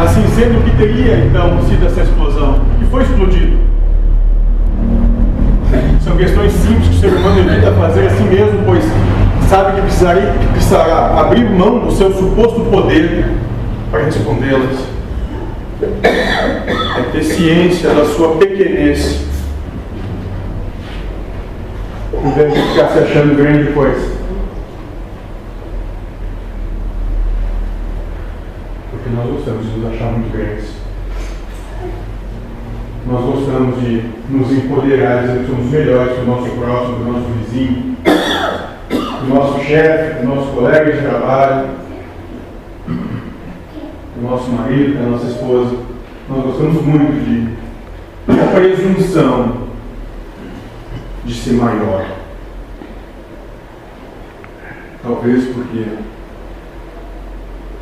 Assim 0.04 0.28
sendo, 0.36 0.60
o 0.60 0.64
que 0.64 0.76
teria 0.76 1.18
então 1.20 1.62
sido 1.70 1.86
essa 1.86 2.02
explosão? 2.02 2.60
que 2.80 2.86
foi 2.88 3.04
explodido? 3.04 3.73
São 6.04 6.18
questões 6.18 6.52
simples 6.52 6.90
que 6.90 6.96
o 6.96 7.00
ser 7.00 7.14
humano 7.14 7.40
evita 7.40 7.72
fazer 7.74 8.08
a 8.08 8.10
si 8.10 8.24
mesmo, 8.24 8.64
pois 8.66 8.84
sabe 9.48 9.76
que 9.76 9.82
precisaria, 9.84 10.34
que 10.34 10.48
precisará 10.48 11.20
abrir 11.22 11.50
mão 11.50 11.80
do 11.80 11.92
seu 11.92 12.12
suposto 12.12 12.60
poder 12.70 13.26
para 13.90 14.04
respondê-las. 14.04 14.80
É 15.82 17.02
ter 17.12 17.24
ciência 17.24 17.90
da 17.94 18.06
sua 18.06 18.36
pequenez, 18.36 19.26
em 22.14 22.32
vez 22.32 22.54
de 22.54 22.62
ficar 22.62 22.88
se 22.90 23.00
achando 23.00 23.38
grande 23.38 23.72
coisa. 23.72 24.14
Porque 28.92 29.10
nós 29.16 29.30
gostamos 29.30 29.66
de 29.66 29.72
nos 29.78 29.94
achar 29.94 30.12
muito 30.12 30.32
grandes. 30.32 30.83
Nós 33.06 33.26
gostamos 33.26 33.82
de 33.82 34.02
nos 34.30 34.50
empoderar, 34.52 35.24
dizer 35.24 35.40
que 35.40 35.48
somos 35.48 35.72
melhores 35.72 36.18
do 36.18 36.26
nosso 36.26 36.50
próximo, 36.52 36.98
do 37.00 37.12
nosso 37.12 37.28
vizinho, 37.34 37.98
do 39.22 39.34
nosso 39.34 39.60
chefe, 39.60 40.22
do 40.22 40.28
nosso 40.28 40.52
colega 40.52 40.92
de 40.92 41.02
trabalho, 41.02 41.70
do 42.88 44.22
nosso 44.22 44.50
marido, 44.52 44.94
da 44.94 45.10
nossa 45.10 45.28
esposa. 45.28 45.76
Nós 46.30 46.44
gostamos 46.44 46.82
muito 46.82 47.26
de 47.26 47.64
a 48.30 48.56
presunção 48.56 49.68
de 51.26 51.34
ser 51.34 51.54
maior. 51.54 52.06
Talvez 55.04 55.46
porque 55.54 55.86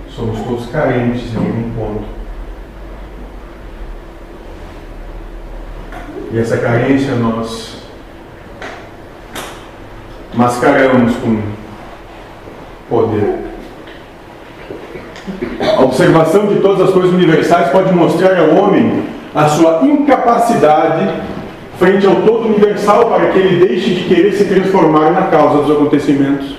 somos 0.10 0.40
todos 0.42 0.66
carentes 0.72 1.32
em 1.34 1.38
algum 1.38 1.70
ponto. 1.76 2.21
E 6.34 6.40
essa 6.40 6.58
carência 6.58 7.14
nós 7.16 7.78
mascaramos 10.34 11.14
com 11.18 11.42
poder. 12.90 13.36
A 15.78 15.82
observação 15.82 16.48
de 16.48 16.62
todas 16.62 16.88
as 16.88 16.94
coisas 16.94 17.12
universais 17.12 17.70
pode 17.70 17.94
mostrar 17.94 18.38
ao 18.40 18.56
homem 18.56 19.04
a 19.36 19.48
sua 19.50 19.82
incapacidade 19.84 21.10
frente 21.78 22.06
ao 22.06 22.16
todo 22.22 22.48
universal 22.48 23.10
para 23.10 23.32
que 23.32 23.40
ele 23.40 23.66
deixe 23.66 23.94
de 23.94 24.04
querer 24.04 24.32
se 24.34 24.46
transformar 24.46 25.12
na 25.12 25.24
causa 25.24 25.64
dos 25.64 25.72
acontecimentos. 25.76 26.56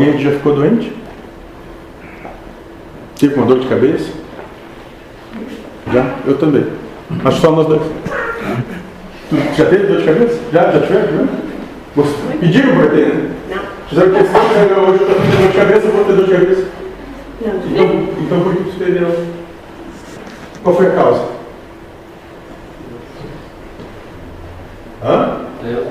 Alguém 0.00 0.14
aqui 0.14 0.24
já 0.24 0.30
ficou 0.30 0.54
doente? 0.54 0.90
Teve 3.18 3.34
uma 3.34 3.44
dor 3.44 3.58
de 3.60 3.66
cabeça? 3.68 4.10
Já? 5.92 6.16
Eu 6.26 6.38
também. 6.38 6.66
Acho 7.22 7.36
que 7.36 7.42
só 7.42 7.50
nós 7.52 7.66
dois. 7.66 7.82
Tu 9.28 9.36
já 9.58 9.66
teve 9.66 9.86
dor 9.88 9.98
de 9.98 10.04
cabeça? 10.06 10.40
Já? 10.50 10.72
Já 10.72 10.80
tiveram? 10.80 11.12
Né? 11.12 11.28
Você- 11.96 12.14
Pediram 12.40 12.76
para 12.76 12.86
ter, 12.88 13.08
né? 13.14 13.30
Não. 13.50 13.58
Fizeram 13.90 14.10
questão 14.12 14.40
de 14.40 14.48
chegar 14.54 14.78
hoje, 14.78 15.02
eu 15.02 15.10
estou 15.10 15.14
com 15.16 15.36
dor 15.36 15.48
de 15.50 15.58
cabeça, 15.58 15.86
eu 15.86 15.92
vou 15.92 16.04
ter 16.06 16.12
dor 16.14 16.24
de 16.24 16.32
cabeça. 16.32 16.64
Não. 17.42 17.54
Então, 17.70 18.08
então 18.22 18.40
por 18.40 18.56
que 18.56 18.64
tu 18.70 18.78
perdeu? 18.78 19.26
Qual 20.62 20.76
foi 20.76 20.86
a 20.86 20.90
causa? 20.94 21.28
Hã? 25.04 25.40
Deus. 25.62 25.86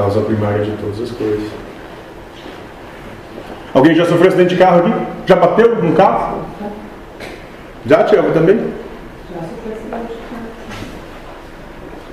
Causa 0.00 0.22
primária 0.22 0.64
de 0.64 0.70
todas 0.78 0.98
as 0.98 1.10
coisas. 1.10 1.50
Alguém 3.74 3.94
já 3.94 4.06
sofreu 4.06 4.28
acidente 4.28 4.54
de 4.54 4.58
carro 4.58 4.78
aqui? 4.78 5.06
Já 5.26 5.36
bateu 5.36 5.76
num 5.76 5.94
carro? 5.94 6.42
Já, 7.84 8.04
Tiago, 8.04 8.32
também? 8.32 8.72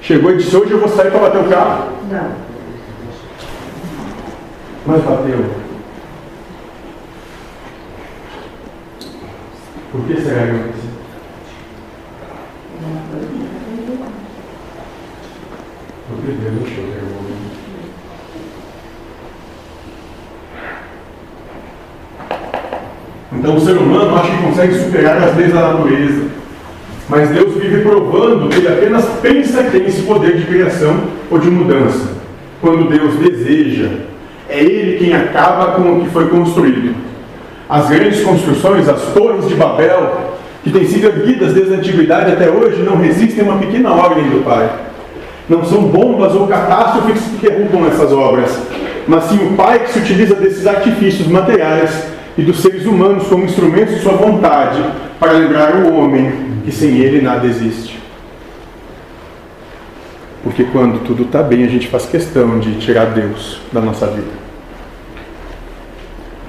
Chegou 0.01 0.31
e 0.31 0.35
disse, 0.35 0.53
hoje 0.53 0.71
eu 0.71 0.81
vou 0.81 0.89
sair 0.89 1.11
para 1.11 1.21
bater 1.21 1.39
o 1.39 1.49
carro. 1.49 1.93
Não. 2.11 2.31
Mas 4.85 5.01
bateu. 5.03 5.45
Por 9.93 10.01
que 10.07 10.21
será 10.21 10.45
que 10.45 10.51
aconteceu? 10.51 10.91
Porque 16.09 16.31
Deus 16.33 16.53
deixou 16.53 16.83
que 16.83 16.91
era 16.91 17.03
o 17.03 17.05
momento. 17.05 17.47
Então 23.37 23.55
o 23.55 23.59
ser 23.59 23.77
humano 23.77 24.15
acha 24.15 24.31
que 24.31 24.43
consegue 24.43 24.73
superar 24.73 25.17
as 25.17 25.35
leis 25.35 25.53
da 25.53 25.73
natureza. 25.73 26.23
Mas 27.07 27.29
Deus 27.29 27.53
vive 27.53 27.81
provando 27.81 28.49
que 28.49 28.57
ele 28.57 28.67
apenas 28.67 29.05
pensa 29.21 29.63
que 29.63 29.71
tem 29.71 29.85
esse 29.85 30.01
poder 30.01 30.37
de 30.37 30.45
criação 30.45 31.03
ou 31.29 31.37
de 31.37 31.49
mudança. 31.49 32.17
Quando 32.59 32.89
Deus 32.89 33.15
deseja, 33.15 33.89
é 34.49 34.59
Ele 34.59 34.97
quem 34.97 35.13
acaba 35.13 35.73
com 35.73 35.83
o 35.83 36.03
que 36.03 36.09
foi 36.09 36.27
construído. 36.27 36.95
As 37.69 37.87
grandes 37.87 38.23
construções, 38.23 38.89
as 38.89 39.01
torres 39.13 39.47
de 39.47 39.55
Babel, 39.55 40.35
que 40.63 40.71
têm 40.71 40.85
sido 40.85 41.05
erguidas 41.05 41.53
desde 41.53 41.75
a 41.75 41.77
antiguidade 41.77 42.31
até 42.31 42.49
hoje, 42.49 42.81
não 42.81 42.97
resistem 42.97 43.45
a 43.45 43.51
uma 43.51 43.59
pequena 43.59 43.91
ordem 43.91 44.23
do 44.29 44.43
Pai. 44.43 44.69
Não 45.47 45.63
são 45.63 45.83
bombas 45.83 46.33
ou 46.33 46.47
catástrofes 46.47 47.21
que 47.21 47.47
derrubam 47.47 47.87
essas 47.87 48.11
obras, 48.11 48.57
mas 49.07 49.25
sim 49.25 49.37
o 49.45 49.55
Pai 49.55 49.79
que 49.79 49.93
se 49.93 49.99
utiliza 49.99 50.35
desses 50.35 50.65
artifícios 50.65 51.27
materiais 51.27 52.16
e 52.37 52.43
dos 52.43 52.61
seres 52.61 52.85
humanos 52.85 53.27
como 53.27 53.45
instrumentos 53.45 53.95
de 53.95 54.01
sua 54.01 54.13
vontade 54.13 54.83
para 55.19 55.31
lembrar 55.31 55.75
o 55.75 55.95
homem 55.95 56.61
que 56.63 56.71
sem 56.71 56.97
ele 56.99 57.21
nada 57.21 57.47
existe. 57.47 57.99
Porque 60.43 60.63
quando 60.65 61.03
tudo 61.03 61.23
está 61.23 61.41
bem, 61.41 61.65
a 61.65 61.67
gente 61.67 61.87
faz 61.87 62.05
questão 62.05 62.59
de 62.59 62.75
tirar 62.75 63.05
Deus 63.07 63.59
da 63.71 63.81
nossa 63.81 64.07
vida. 64.07 64.47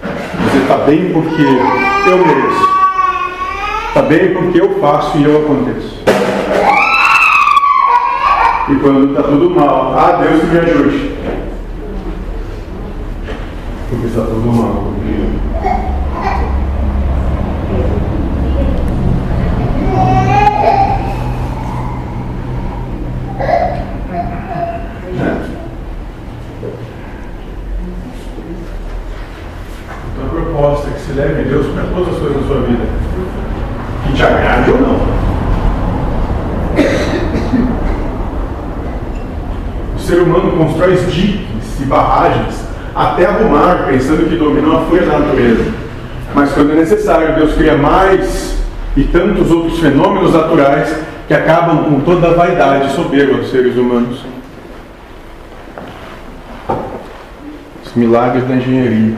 Você 0.02 0.58
está 0.58 0.76
bem 0.78 1.10
porque 1.10 1.42
eu 1.42 2.18
mereço. 2.18 2.68
Está 3.88 4.02
bem 4.02 4.34
porque 4.34 4.60
eu 4.60 4.78
faço 4.80 5.18
e 5.18 5.24
eu 5.24 5.38
aconteço. 5.38 5.98
E 8.68 8.74
quando 8.76 9.08
está 9.08 9.22
tudo 9.22 9.50
mal, 9.50 9.98
ah, 9.98 10.22
Deus 10.22 10.44
me 10.44 10.58
ajude. 10.58 11.17
Porque 13.88 14.06
está 14.06 14.20
tudo 14.20 14.52
mal. 14.52 14.92
Então 30.12 30.26
a 30.26 30.28
proposta 30.28 30.88
é 30.88 30.92
que 30.92 31.00
se 31.00 31.12
leve 31.12 31.44
Deus 31.44 31.66
para 31.68 31.84
todas 31.84 32.14
as 32.14 32.20
coisas 32.20 32.42
da 32.42 32.46
sua 32.46 32.60
vida. 32.60 32.84
Que 34.04 34.12
te 34.12 34.22
agrade 34.22 34.70
ou 34.70 34.80
não. 34.82 34.98
O 39.96 39.98
ser 39.98 40.20
humano 40.20 40.58
constrói 40.58 40.94
diques 40.96 41.80
e 41.80 41.84
barragens 41.86 42.67
até 42.98 43.26
arrumar, 43.26 43.86
pensando 43.86 44.28
que 44.28 44.36
dominou 44.36 44.78
a 44.78 44.84
folha 44.86 45.06
da 45.06 45.20
natureza. 45.20 45.64
Mas 46.34 46.52
quando 46.52 46.72
é 46.72 46.74
necessário, 46.74 47.36
Deus 47.36 47.54
cria 47.54 47.76
mais 47.76 48.58
e 48.96 49.04
tantos 49.04 49.50
outros 49.52 49.78
fenômenos 49.78 50.34
naturais 50.34 50.94
que 51.28 51.34
acabam 51.34 51.84
com 51.84 52.00
toda 52.00 52.28
a 52.28 52.34
vaidade 52.34 52.92
soberba 52.92 53.38
dos 53.38 53.50
seres 53.50 53.76
humanos. 53.76 54.24
Os 57.86 57.94
milagres 57.94 58.46
da 58.48 58.56
engenharia. 58.56 59.14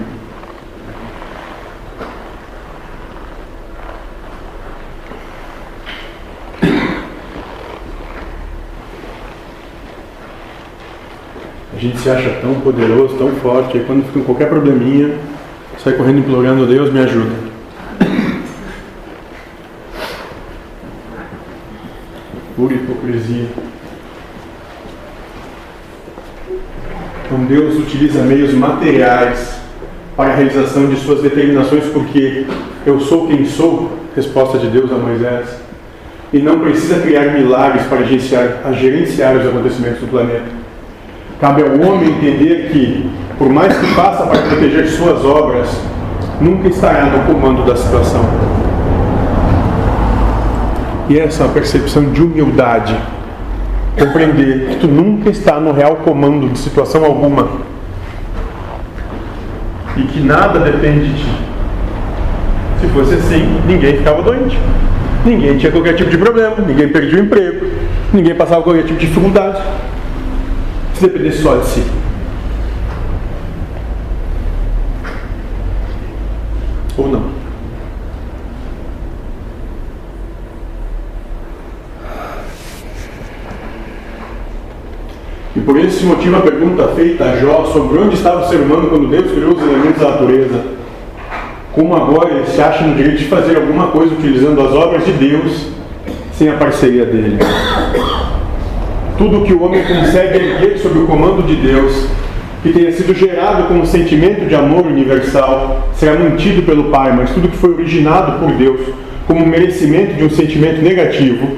Gente 11.81 11.99
se 11.99 12.11
acha 12.11 12.29
tão 12.43 12.55
poderoso, 12.61 13.16
tão 13.16 13.31
forte, 13.37 13.79
e 13.79 13.85
quando 13.85 14.05
fica 14.05 14.19
com 14.19 14.25
qualquer 14.25 14.49
probleminha, 14.49 15.14
sai 15.83 15.95
correndo 15.95 16.19
implorando, 16.19 16.66
Deus 16.66 16.93
me 16.93 17.01
ajuda. 17.01 17.51
Pura 22.55 22.75
hipocrisia. 22.75 23.47
Então 27.25 27.45
Deus 27.47 27.79
utiliza 27.79 28.23
meios 28.23 28.53
materiais 28.53 29.59
para 30.14 30.33
a 30.33 30.37
realização 30.37 30.87
de 30.87 30.97
suas 30.97 31.23
determinações, 31.23 31.85
porque 31.87 32.45
eu 32.85 33.01
sou 33.01 33.27
quem 33.27 33.47
sou, 33.47 33.99
resposta 34.14 34.59
de 34.59 34.66
Deus 34.66 34.93
a 34.93 34.97
Moisés, 34.97 35.49
e 36.31 36.40
não 36.40 36.61
precisa 36.61 37.01
criar 37.01 37.33
milagres 37.33 37.87
para 37.87 38.03
gerenciar, 38.03 39.37
os 39.37 39.47
acontecimentos 39.49 40.01
do 40.01 40.09
planeta. 40.09 40.60
Cabe 41.40 41.62
ao 41.62 41.70
homem 41.70 42.11
entender 42.11 42.68
que, 42.70 43.11
por 43.38 43.48
mais 43.48 43.74
que 43.79 43.87
faça 43.94 44.26
para 44.26 44.42
proteger 44.42 44.87
suas 44.88 45.24
obras, 45.24 45.68
nunca 46.38 46.68
estará 46.68 47.07
no 47.07 47.24
comando 47.24 47.64
da 47.64 47.74
situação. 47.74 48.20
E 51.09 51.18
essa 51.18 51.44
é 51.44 51.48
percepção 51.48 52.11
de 52.11 52.22
humildade. 52.22 52.94
Compreender 53.98 54.68
que 54.68 54.76
tu 54.76 54.87
nunca 54.87 55.31
está 55.31 55.59
no 55.59 55.72
real 55.72 55.96
comando 55.96 56.48
de 56.50 56.59
situação 56.59 57.05
alguma. 57.07 57.48
E 59.96 60.03
que 60.03 60.20
nada 60.20 60.61
depende 60.61 61.09
de 61.09 61.24
ti. 61.24 61.31
Se 62.81 62.87
fosse 62.88 63.14
assim, 63.14 63.61
ninguém 63.66 63.96
ficava 63.96 64.22
doente. 64.22 64.59
Ninguém 65.24 65.57
tinha 65.57 65.72
qualquer 65.72 65.94
tipo 65.94 66.11
de 66.11 66.18
problema. 66.18 66.57
Ninguém 66.66 66.88
perdia 66.88 67.18
o 67.18 67.24
emprego. 67.24 67.66
Ninguém 68.12 68.35
passava 68.35 68.62
qualquer 68.62 68.85
tipo 68.85 69.00
de 69.00 69.07
dificuldade. 69.07 69.61
Se 71.01 71.07
dependesse 71.07 71.43
só 71.43 71.57
de 71.57 71.67
si. 71.67 71.83
Ou 76.99 77.09
não. 77.09 77.23
E 85.57 85.61
por 85.61 85.79
esse 85.79 86.05
motivo 86.05 86.37
a 86.37 86.41
pergunta 86.43 86.89
feita 86.89 87.25
a 87.25 87.37
Jó 87.37 87.65
sobre 87.73 87.99
onde 87.99 88.17
estava 88.17 88.45
o 88.45 88.49
ser 88.51 88.57
humano 88.61 88.91
quando 88.91 89.09
Deus 89.09 89.33
criou 89.33 89.55
os 89.55 89.63
elementos 89.63 90.03
da 90.03 90.11
natureza, 90.11 90.65
como 91.73 91.97
agora 91.97 92.35
ele 92.35 92.47
se 92.47 92.61
acha 92.61 92.87
no 92.87 92.95
direito 92.95 93.21
de 93.21 93.29
fazer 93.29 93.57
alguma 93.57 93.87
coisa 93.87 94.13
utilizando 94.13 94.61
as 94.61 94.73
obras 94.75 95.07
de 95.07 95.13
Deus 95.13 95.69
sem 96.35 96.51
a 96.51 96.59
parceria 96.59 97.07
dele. 97.07 97.39
Tudo 99.20 99.42
que 99.42 99.52
o 99.52 99.62
homem 99.62 99.85
consegue 99.85 100.38
erguer 100.38 100.78
sob 100.78 100.98
o 100.98 101.06
comando 101.06 101.42
de 101.42 101.54
Deus, 101.54 102.06
que 102.62 102.72
tenha 102.72 102.90
sido 102.90 103.14
gerado 103.14 103.64
com 103.64 103.74
um 103.74 103.85
sentimento 103.85 104.46
de 104.48 104.54
amor 104.54 104.87
universal, 104.87 105.90
será 105.92 106.18
mantido 106.18 106.62
pelo 106.62 106.85
Pai, 106.85 107.14
mas 107.14 107.28
tudo 107.28 107.50
que 107.50 107.56
foi 107.59 107.74
originado 107.74 108.38
por 108.38 108.50
Deus 108.52 108.80
como 109.26 109.46
merecimento 109.46 110.14
de 110.14 110.24
um 110.24 110.30
sentimento 110.30 110.80
negativo 110.80 111.48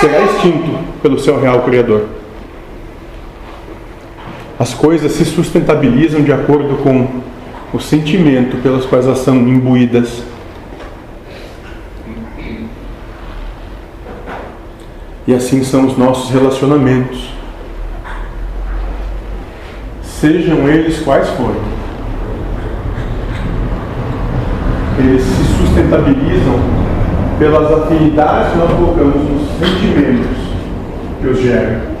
será 0.00 0.22
extinto 0.22 0.78
pelo 1.02 1.18
seu 1.18 1.38
real 1.38 1.60
Criador. 1.60 2.06
As 4.58 4.72
coisas 4.72 5.12
se 5.12 5.26
sustentabilizam 5.26 6.22
de 6.22 6.32
acordo 6.32 6.78
com 6.82 7.06
o 7.70 7.78
sentimento 7.78 8.56
pelas 8.62 8.86
quais 8.86 9.04
elas 9.04 9.18
são 9.18 9.36
imbuídas. 9.36 10.22
E 15.26 15.34
assim 15.34 15.64
são 15.64 15.86
os 15.86 15.96
nossos 15.96 16.30
relacionamentos. 16.30 17.32
Sejam 20.02 20.68
eles 20.68 21.00
quais 21.00 21.28
forem. 21.30 21.60
Eles 24.98 25.22
se 25.22 25.44
sustentabilizam 25.58 26.60
pelas 27.38 27.72
afinidades 27.72 28.52
que 28.52 28.58
nós 28.58 28.70
colocamos 28.72 29.16
nos 29.16 29.48
sentimentos 29.58 30.36
que 31.20 31.26
os 31.26 31.40
geram. 31.40 31.94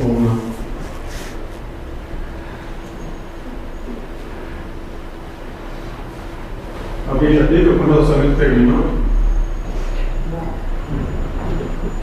Ou 0.00 0.20
não. 0.20 0.54
Alguém 7.24 7.38
já 7.38 7.46
teve 7.46 7.70
algum 7.70 7.90
relacionamento 7.90 8.34
que 8.34 8.40
terminou? 8.40 8.84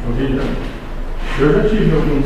Alguém 0.07 0.35
já? 0.35 0.41
Eu 1.39 1.53
já 1.53 1.69
tive 1.69 1.95
alguns. 1.95 2.25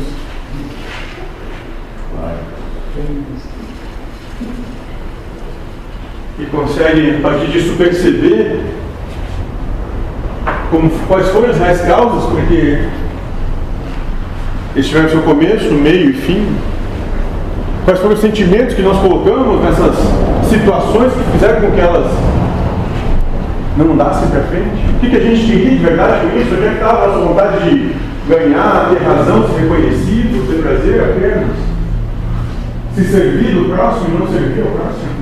E 6.38 6.46
consegue, 6.46 7.16
a 7.16 7.20
partir 7.20 7.46
disso, 7.48 7.76
perceber 7.76 8.64
como, 10.70 10.88
quais 11.06 11.28
foram 11.28 11.50
as 11.50 11.58
reais 11.58 11.82
causas, 11.82 12.30
porque 12.30 12.78
eles 14.74 14.88
tiveram 14.88 15.10
seu 15.10 15.20
começo, 15.20 15.70
meio 15.74 16.10
e 16.10 16.12
fim. 16.14 16.56
Quais 17.84 18.00
foram 18.00 18.14
os 18.14 18.20
sentimentos 18.20 18.74
que 18.74 18.80
nós 18.80 18.98
colocamos 19.00 19.62
nessas 19.62 19.96
situações 20.48 21.12
que 21.12 21.32
fizeram 21.32 21.60
com 21.60 21.72
que 21.72 21.80
elas 21.80 22.35
não 23.76 23.92
andassem 23.92 24.28
para 24.28 24.42
frente? 24.42 24.96
O 24.96 25.00
que, 25.00 25.10
que 25.10 25.16
a 25.16 25.20
gente 25.20 25.44
queria 25.44 25.70
de 25.70 25.76
verdade 25.76 26.26
com 26.26 26.38
isso? 26.38 26.54
Onde 26.54 26.66
é 26.66 26.68
que 26.68 26.74
estava 26.74 27.04
a 27.04 27.06
nossa 27.08 27.20
vontade 27.20 27.70
de 27.70 27.96
ganhar, 28.28 28.88
ter 28.90 29.02
razão, 29.04 29.48
ser 29.48 29.60
reconhecido, 29.60 30.48
ter 30.48 30.62
prazer 30.62 31.02
apenas? 31.02 31.56
Se 32.94 33.04
servir 33.04 33.54
do 33.54 33.74
próximo 33.74 34.16
e 34.16 34.18
não 34.18 34.28
servir 34.28 34.62
ao 34.62 34.68
próximo? 34.68 35.16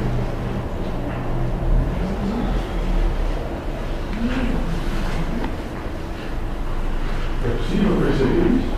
É 7.44 7.56
possível 7.56 7.96
perceber 7.96 8.56
isso? 8.56 8.74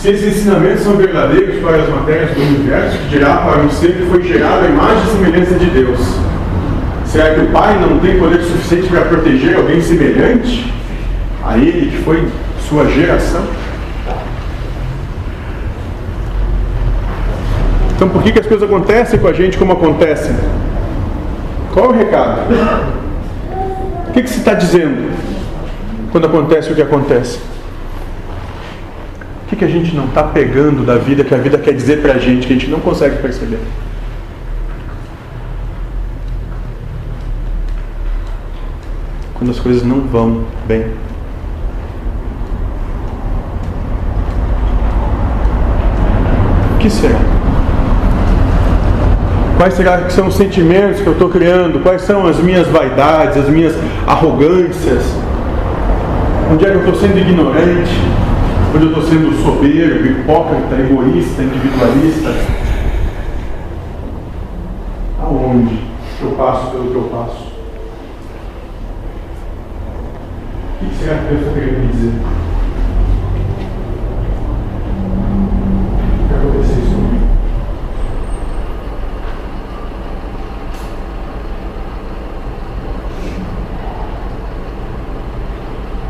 Se 0.00 0.08
esses 0.08 0.38
ensinamentos 0.38 0.82
são 0.82 0.96
verdadeiros 0.96 1.62
para 1.62 1.76
as 1.76 1.88
matérias 1.90 2.30
do 2.30 2.40
universo, 2.40 2.96
que 2.96 3.08
dirá 3.08 3.36
para 3.36 3.58
um 3.58 3.68
ser 3.68 3.98
que 3.98 4.06
foi 4.06 4.22
gerado 4.22 4.64
à 4.64 4.68
imagem 4.70 5.02
e 5.02 5.10
semelhança 5.10 5.54
de 5.56 5.66
Deus, 5.66 6.00
será 7.04 7.34
que 7.34 7.40
o 7.40 7.48
Pai 7.48 7.78
não 7.78 7.98
tem 7.98 8.18
poder 8.18 8.40
suficiente 8.40 8.88
para 8.88 9.02
proteger 9.02 9.58
alguém 9.58 9.78
semelhante 9.82 10.72
a 11.44 11.58
Ele, 11.58 11.90
que 11.90 11.98
foi 12.02 12.26
sua 12.66 12.86
geração? 12.86 13.44
Então, 17.94 18.08
por 18.08 18.22
que, 18.22 18.32
que 18.32 18.40
as 18.40 18.46
coisas 18.46 18.66
acontecem 18.66 19.20
com 19.20 19.28
a 19.28 19.34
gente 19.34 19.58
como 19.58 19.72
acontecem? 19.72 20.34
Qual 21.74 21.84
é 21.84 21.88
o 21.90 21.92
recado? 21.92 22.40
O 24.08 24.12
que, 24.12 24.22
que 24.22 24.30
se 24.30 24.38
está 24.38 24.54
dizendo 24.54 25.12
quando 26.10 26.24
acontece 26.24 26.72
o 26.72 26.74
que 26.74 26.80
acontece? 26.80 27.38
Que, 29.50 29.56
que 29.56 29.64
a 29.64 29.68
gente 29.68 29.96
não 29.96 30.04
está 30.04 30.22
pegando 30.22 30.86
da 30.86 30.96
vida 30.96 31.24
que 31.24 31.34
a 31.34 31.38
vida 31.38 31.58
quer 31.58 31.74
dizer 31.74 32.00
para 32.00 32.12
a 32.12 32.18
gente, 32.18 32.46
que 32.46 32.52
a 32.52 32.56
gente 32.56 32.70
não 32.70 32.78
consegue 32.78 33.16
perceber? 33.16 33.58
Quando 39.34 39.50
as 39.50 39.58
coisas 39.58 39.82
não 39.82 40.02
vão 40.02 40.44
bem. 40.68 40.86
O 46.76 46.78
que 46.78 46.88
será? 46.88 47.18
Quais 49.56 49.74
será 49.74 50.02
que 50.02 50.12
são 50.12 50.28
os 50.28 50.36
sentimentos 50.36 51.00
que 51.00 51.08
eu 51.08 51.14
estou 51.14 51.28
criando? 51.28 51.82
Quais 51.82 52.02
são 52.02 52.24
as 52.24 52.38
minhas 52.38 52.68
vaidades, 52.68 53.36
as 53.36 53.48
minhas 53.48 53.74
arrogâncias? 54.06 55.02
Onde 56.52 56.66
é 56.66 56.70
que 56.70 56.76
eu 56.76 56.92
estou 56.92 56.94
sendo 56.94 57.18
ignorante? 57.18 58.29
Onde 58.72 58.84
eu 58.84 58.90
estou 58.90 59.02
sendo 59.02 59.32
soberbo, 59.42 60.06
hipócrita, 60.06 60.76
egoísta, 60.76 61.42
individualista? 61.42 62.30
Aonde 65.18 65.80
eu 66.22 66.30
passo 66.32 66.70
pelo 66.70 66.90
que 66.90 66.94
eu 66.94 67.02
passo? 67.02 67.50
O 70.80 70.84
que 70.88 70.94
será 70.94 71.18
que 71.18 71.24
Deus 71.34 71.40
está 71.40 71.52
querendo 71.52 71.78
me 71.80 71.92
dizer? 71.92 72.14
O 76.14 76.28
que 76.28 76.34
aconteceu 76.34 76.78
isso 76.78 76.94
comigo? 76.94 77.30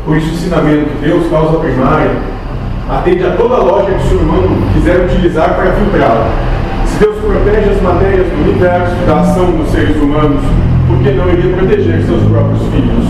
o 0.11 0.15
ensinamento 0.15 0.89
Deus, 1.01 1.27
causa 1.29 1.57
primária, 1.59 2.11
atende 2.89 3.23
a 3.23 3.31
toda 3.31 3.55
a 3.55 3.59
lógica 3.59 3.93
que 3.93 4.03
o 4.03 4.09
ser 4.09 4.15
humano 4.15 4.57
quiser 4.73 5.05
utilizar 5.05 5.55
para 5.55 5.71
filtrá-la. 5.71 6.29
Se 6.85 6.99
Deus 6.99 7.15
protege 7.17 7.69
as 7.69 7.81
matérias 7.81 8.27
do 8.27 8.49
universo 8.49 8.95
da 9.07 9.21
ação 9.21 9.51
dos 9.51 9.69
seres 9.69 9.95
humanos, 9.95 10.41
por 10.87 10.97
que 10.99 11.11
não 11.11 11.29
iria 11.29 11.55
proteger 11.55 12.03
seus 12.03 12.23
próprios 12.23 12.61
filhos? 12.63 13.05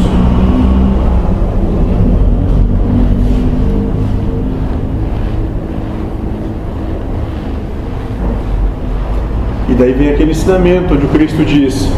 E 9.70 9.74
daí 9.74 9.94
vem 9.94 10.10
aquele 10.10 10.32
ensinamento 10.32 10.94
onde 10.94 11.06
o 11.06 11.10
Cristo 11.10 11.44
diz: 11.44 11.90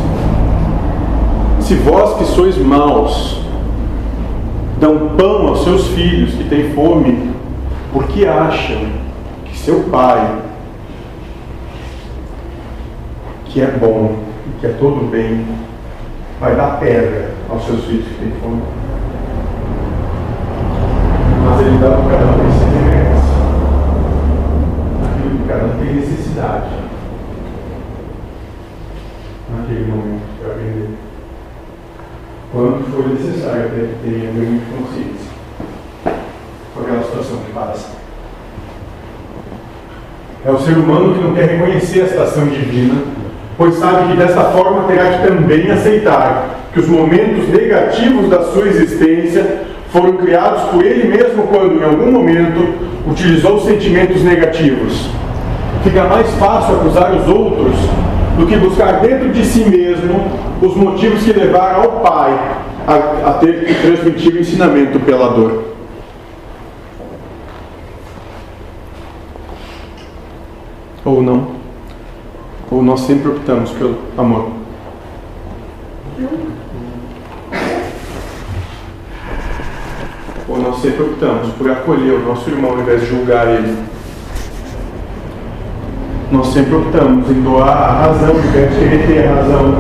Se 1.60 1.74
vós 1.76 2.18
que 2.18 2.26
sois 2.26 2.58
maus 2.58 3.43
dão 4.84 5.16
pão 5.16 5.48
aos 5.48 5.64
seus 5.64 5.88
filhos 5.90 6.34
que 6.34 6.44
têm 6.44 6.74
fome, 6.74 7.32
porque 7.94 8.26
acham 8.26 8.86
que 9.46 9.58
seu 9.58 9.84
pai, 9.84 10.42
que 13.46 13.62
é 13.62 13.68
bom 13.68 14.18
e 14.46 14.60
que 14.60 14.68
é 14.68 14.72
todo 14.72 15.10
bem, 15.10 15.48
vai 16.38 16.54
dar 16.58 16.82
pedra 16.82 17.32
aos 17.50 17.64
seus 17.64 17.86
filhos 17.86 18.06
que 18.08 18.16
têm 18.16 18.34
fome. 18.42 18.62
Mas 21.46 21.62
ele 21.62 21.78
dá 21.78 21.90
para 21.92 22.18
cada 22.18 22.26
um 22.26 22.34
que 22.34 22.84
merece. 22.84 23.34
Aquilo 25.06 25.38
que 25.38 25.48
cada 25.48 25.64
um 25.64 25.78
tem 25.80 25.96
necessidade 25.96 26.72
naquele 29.50 29.86
momento 29.86 30.24
para 30.42 30.52
aprender. 30.52 31.03
Quando 32.54 32.86
for 32.94 33.10
necessário 33.10 33.66
até 33.66 33.80
que 33.80 33.96
tenha 34.04 34.32
ganho 34.32 34.60
de 34.60 34.66
consciência 34.66 35.34
com 36.76 36.82
aquela 36.82 37.04
situação 37.04 37.38
que 37.38 37.52
passa. 37.52 37.88
É 40.46 40.52
o 40.52 40.60
ser 40.60 40.78
humano 40.78 41.16
que 41.16 41.24
não 41.24 41.34
quer 41.34 41.50
reconhecer 41.50 42.02
a 42.02 42.08
situação 42.10 42.46
divina, 42.46 43.02
pois 43.58 43.74
sabe 43.74 44.12
que 44.12 44.18
dessa 44.18 44.44
forma 44.52 44.84
terá 44.84 45.18
que 45.18 45.28
também 45.28 45.72
aceitar 45.72 46.60
que 46.72 46.80
os 46.80 46.88
momentos 46.88 47.50
negativos 47.50 48.30
da 48.30 48.44
sua 48.44 48.68
existência 48.68 49.64
foram 49.90 50.18
criados 50.18 50.62
por 50.70 50.86
ele 50.86 51.08
mesmo 51.08 51.48
quando, 51.48 51.82
em 51.82 51.84
algum 51.84 52.12
momento, 52.12 52.76
utilizou 53.08 53.62
sentimentos 53.62 54.22
negativos. 54.22 55.10
Fica 55.84 56.04
mais 56.04 56.30
fácil 56.36 56.76
acusar 56.76 57.16
os 57.16 57.28
outros 57.28 57.76
do 58.38 58.48
que 58.48 58.58
buscar 58.58 59.00
dentro 59.00 59.32
de 59.32 59.46
si 59.46 59.66
mesmo 59.66 60.26
os 60.62 60.76
motivos 60.76 61.24
que 61.24 61.34
levaram 61.34 61.84
ao 61.84 61.92
pai 62.02 62.38
a, 62.88 63.30
a 63.30 63.34
ter 63.34 63.66
que 63.66 63.74
transmitir 63.76 64.34
o 64.34 64.40
ensinamento 64.40 65.00
pela 65.00 65.30
dor. 65.30 65.64
Ou 71.06 71.22
não. 71.22 71.48
Ou 72.72 72.82
nós 72.82 73.02
sempre 73.02 73.30
optamos 73.30 73.72
pelo 73.72 73.98
amor. 74.18 74.52
Ou 80.48 80.58
nós 80.58 80.78
sempre 80.82 81.04
optamos 81.04 81.54
por 81.54 81.70
acolher 81.70 82.14
o 82.14 82.26
nosso 82.26 82.50
irmão 82.50 82.72
ao 82.72 82.80
invés 82.80 83.02
de 83.02 83.08
julgar 83.08 83.48
ele 83.48 83.93
nós 86.34 86.48
sempre 86.48 86.76
optamos 86.76 87.30
em 87.30 87.42
doar 87.42 87.70
a 87.70 87.92
razão 88.08 88.34
querer 88.52 89.08
ter 89.08 89.28
a 89.28 89.36
razão. 89.36 89.76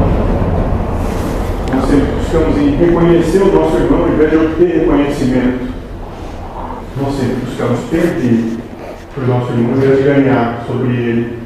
Nós 1.74 1.90
sempre 1.90 2.12
buscamos 2.16 2.58
em 2.60 2.76
reconhecer 2.76 3.42
o 3.42 3.52
nosso 3.52 3.76
irmão 3.76 4.08
invés 4.08 4.30
de 4.30 4.38
obter 4.38 4.80
reconhecimento. 4.82 5.74
Nós 7.02 7.16
sempre 7.16 7.36
buscamos 7.44 7.80
perder 7.90 8.58
para 9.16 9.24
o 9.24 9.28
nosso 9.28 9.52
irmão 9.52 9.80
de 9.80 10.04
ganhar 10.04 10.64
sobre 10.68 10.94
ele. 10.94 11.40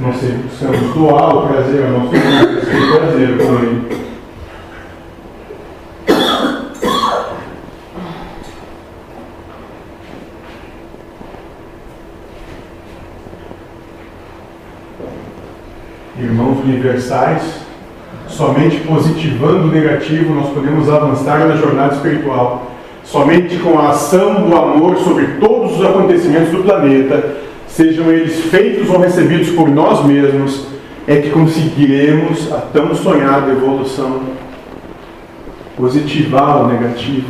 Nós 0.00 0.16
sempre 0.16 0.38
buscamos 0.48 0.94
doar 0.94 1.36
o 1.36 1.48
prazer 1.48 1.84
ao 1.84 1.90
nosso 1.90 2.14
irmão 2.14 2.46
ter 2.64 2.98
prazer 2.98 3.36
com 3.36 3.58
ele. 3.62 4.08
irmãos 16.20 16.64
universais, 16.78 17.42
somente 18.28 18.78
positivando 18.78 19.64
o 19.64 19.70
negativo 19.70 20.34
nós 20.34 20.50
podemos 20.50 20.88
avançar 20.88 21.46
na 21.46 21.56
jornada 21.56 21.94
espiritual. 21.96 22.70
Somente 23.04 23.56
com 23.56 23.78
a 23.78 23.90
ação 23.90 24.46
do 24.46 24.54
amor 24.54 24.98
sobre 24.98 25.26
todos 25.40 25.78
os 25.78 25.84
acontecimentos 25.84 26.50
do 26.50 26.62
planeta, 26.62 27.36
sejam 27.66 28.10
eles 28.12 28.44
feitos 28.44 28.88
ou 28.90 29.00
recebidos 29.00 29.48
por 29.50 29.68
nós 29.68 30.04
mesmos, 30.04 30.66
é 31.06 31.16
que 31.16 31.30
conseguiremos 31.30 32.52
a 32.52 32.58
tão 32.58 32.94
sonhada 32.94 33.50
evolução. 33.50 34.20
Positivar 35.76 36.64
o 36.64 36.68
negativo. 36.68 37.28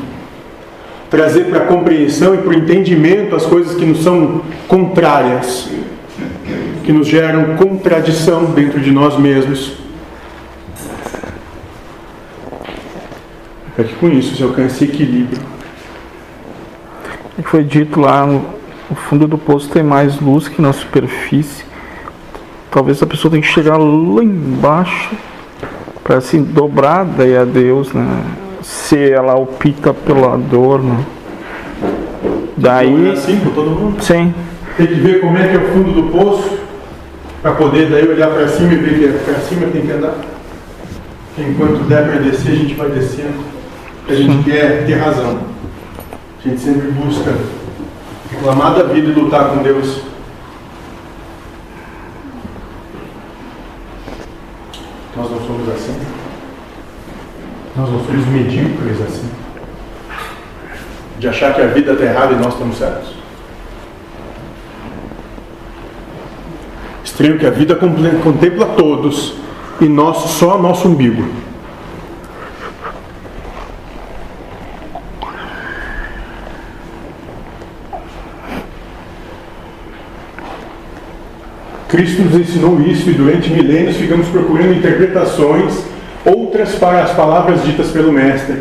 Trazer 1.09 1.45
para 1.45 1.61
a 1.61 1.67
compreensão 1.67 2.35
e 2.35 2.39
para 2.39 2.51
o 2.51 2.55
entendimento 2.55 3.37
as 3.37 3.47
coisas 3.47 3.77
que 3.77 3.87
nos 3.87 4.03
são 4.03 4.43
contrárias 4.67 5.71
que 6.89 6.93
nos 6.95 7.07
geram 7.07 7.55
contradição 7.57 8.47
dentro 8.47 8.81
de 8.81 8.91
nós 8.91 9.15
mesmos. 9.19 9.75
Para 13.77 13.85
que 13.85 13.95
com 13.97 14.09
isso 14.09 14.35
se 14.35 14.43
alcance 14.43 14.85
equilíbrio. 14.85 15.39
Foi 17.43 17.63
dito 17.63 18.01
lá 18.01 18.25
no, 18.25 18.43
fundo 19.07 19.29
do 19.29 19.37
poço 19.37 19.69
tem 19.69 19.83
mais 19.83 20.19
luz 20.19 20.49
que 20.49 20.63
na 20.63 20.73
superfície. 20.73 21.63
Talvez 22.71 23.03
a 23.03 23.07
pessoa 23.07 23.31
tenha 23.31 23.43
que 23.43 23.49
chegar 23.49 23.77
lá 23.77 24.25
embaixo 24.25 25.15
para 26.03 26.17
assim 26.17 26.43
dobrar 26.43 27.05
daí 27.05 27.37
a 27.37 27.45
Deus, 27.45 27.93
né? 27.93 28.25
Se 28.63 29.11
ela 29.11 29.35
opta 29.35 29.93
pela 29.93 30.39
dor, 30.39 30.83
né? 30.83 31.05
Daí. 32.57 33.11
É 33.11 33.13
assim 33.13 33.39
com 33.41 33.51
todo 33.51 33.73
mundo? 33.73 34.03
Sim. 34.03 34.33
Tem 34.79 34.87
que 34.87 34.95
ver 34.95 35.21
como 35.21 35.37
é 35.37 35.49
que 35.49 35.55
é 35.55 35.59
o 35.59 35.69
fundo 35.75 35.93
do 35.93 36.05
poço 36.05 36.68
para 37.43 37.53
poder 37.53 37.89
daí 37.89 38.09
olhar 38.09 38.31
para 38.31 38.49
cima 38.49 38.73
e 38.73 38.77
ver 38.77 38.99
que 38.99 39.05
é 39.05 39.33
para 39.33 39.41
cima 39.41 39.67
tem 39.69 39.83
que 39.83 39.93
andar. 39.93 40.17
Enquanto 41.39 41.87
der 41.89 42.05
para 42.05 42.19
descer, 42.19 42.53
a 42.53 42.57
gente 42.57 42.75
vai 42.75 42.91
descendo. 42.91 43.45
A 44.09 44.15
gente 44.15 44.43
quer 44.45 44.87
ter 44.87 44.95
razão. 44.95 45.41
A 46.45 46.49
gente 46.49 46.61
sempre 46.61 46.91
busca 46.91 47.33
reclamar 48.31 48.75
da 48.75 48.85
vida 48.85 49.11
e 49.11 49.13
lutar 49.13 49.51
com 49.51 49.63
Deus. 49.63 50.03
Nós 55.17 55.31
não 55.31 55.41
somos 55.47 55.69
assim. 55.69 55.97
Nós 57.77 57.89
não 57.89 58.05
somos 58.05 58.27
medíocres 58.27 59.01
assim. 59.01 59.31
De 61.21 61.29
achar 61.29 61.55
que 61.55 61.61
a 61.61 61.67
vida 61.67 61.93
está 61.93 62.05
errada 62.05 62.33
e 62.33 62.37
nós 62.37 62.55
estamos 62.55 62.79
certos. 62.79 63.18
Creio 67.19 67.37
que 67.37 67.45
a 67.45 67.51
vida 67.51 67.75
contempla 67.75 68.65
todos 68.77 69.35
e 69.81 69.87
nós 69.87 70.19
só 70.19 70.57
nosso 70.57 70.87
umbigo. 70.87 71.25
Cristo 81.89 82.23
nos 82.23 82.37
ensinou 82.37 82.81
isso 82.83 83.11
e 83.11 83.15
durante 83.15 83.51
milênios 83.51 83.97
ficamos 83.97 84.29
procurando 84.29 84.75
interpretações 84.75 85.85
outras 86.25 86.77
para 86.77 87.03
as 87.03 87.11
palavras 87.15 87.65
ditas 87.65 87.91
pelo 87.91 88.13
Mestre. 88.13 88.59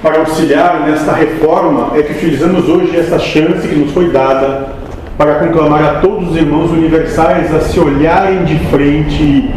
Para 0.00 0.20
auxiliar 0.20 0.86
nesta 0.86 1.10
reforma 1.14 1.98
é 1.98 2.02
que 2.02 2.12
utilizamos 2.12 2.68
hoje 2.68 2.96
essa 2.96 3.18
chance 3.18 3.66
que 3.66 3.74
nos 3.74 3.90
foi 3.90 4.08
dada 4.10 4.71
para 5.16 5.34
conclamar 5.36 5.84
a 5.84 6.00
todos 6.00 6.30
os 6.30 6.36
irmãos 6.36 6.70
universais 6.70 7.54
a 7.54 7.60
se 7.60 7.78
olharem 7.78 8.44
de 8.44 8.58
frente 8.66 9.52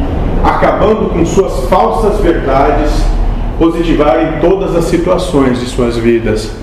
acabando 0.45 1.09
com 1.09 1.25
suas 1.25 1.67
falsas 1.67 2.19
verdades, 2.19 3.03
positivarem 3.57 4.39
todas 4.39 4.75
as 4.75 4.85
situações 4.85 5.59
de 5.59 5.65
suas 5.65 5.97
vidas. 5.97 6.55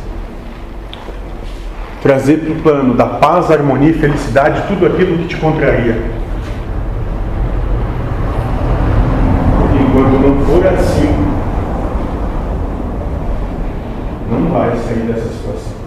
Trazer 2.00 2.38
para 2.38 2.52
o 2.52 2.56
plano 2.56 2.94
da 2.94 3.06
paz, 3.06 3.50
harmonia 3.50 3.90
e 3.90 3.94
felicidade 3.94 4.62
tudo 4.68 4.86
aquilo 4.86 5.18
que 5.18 5.28
te 5.28 5.36
contraria. 5.36 6.00
Enquanto 9.80 10.20
não 10.20 10.46
for 10.46 10.66
assim, 10.66 11.14
não 14.30 14.48
vai 14.50 14.76
sair 14.76 15.06
dessa 15.06 15.28
situação. 15.28 15.81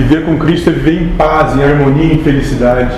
Viver 0.00 0.24
com 0.24 0.38
Cristo 0.38 0.70
é 0.70 0.72
viver 0.72 1.02
em 1.02 1.08
paz, 1.08 1.54
em 1.54 1.62
harmonia 1.62 2.04
e 2.04 2.14
em 2.14 2.22
felicidade. 2.22 2.96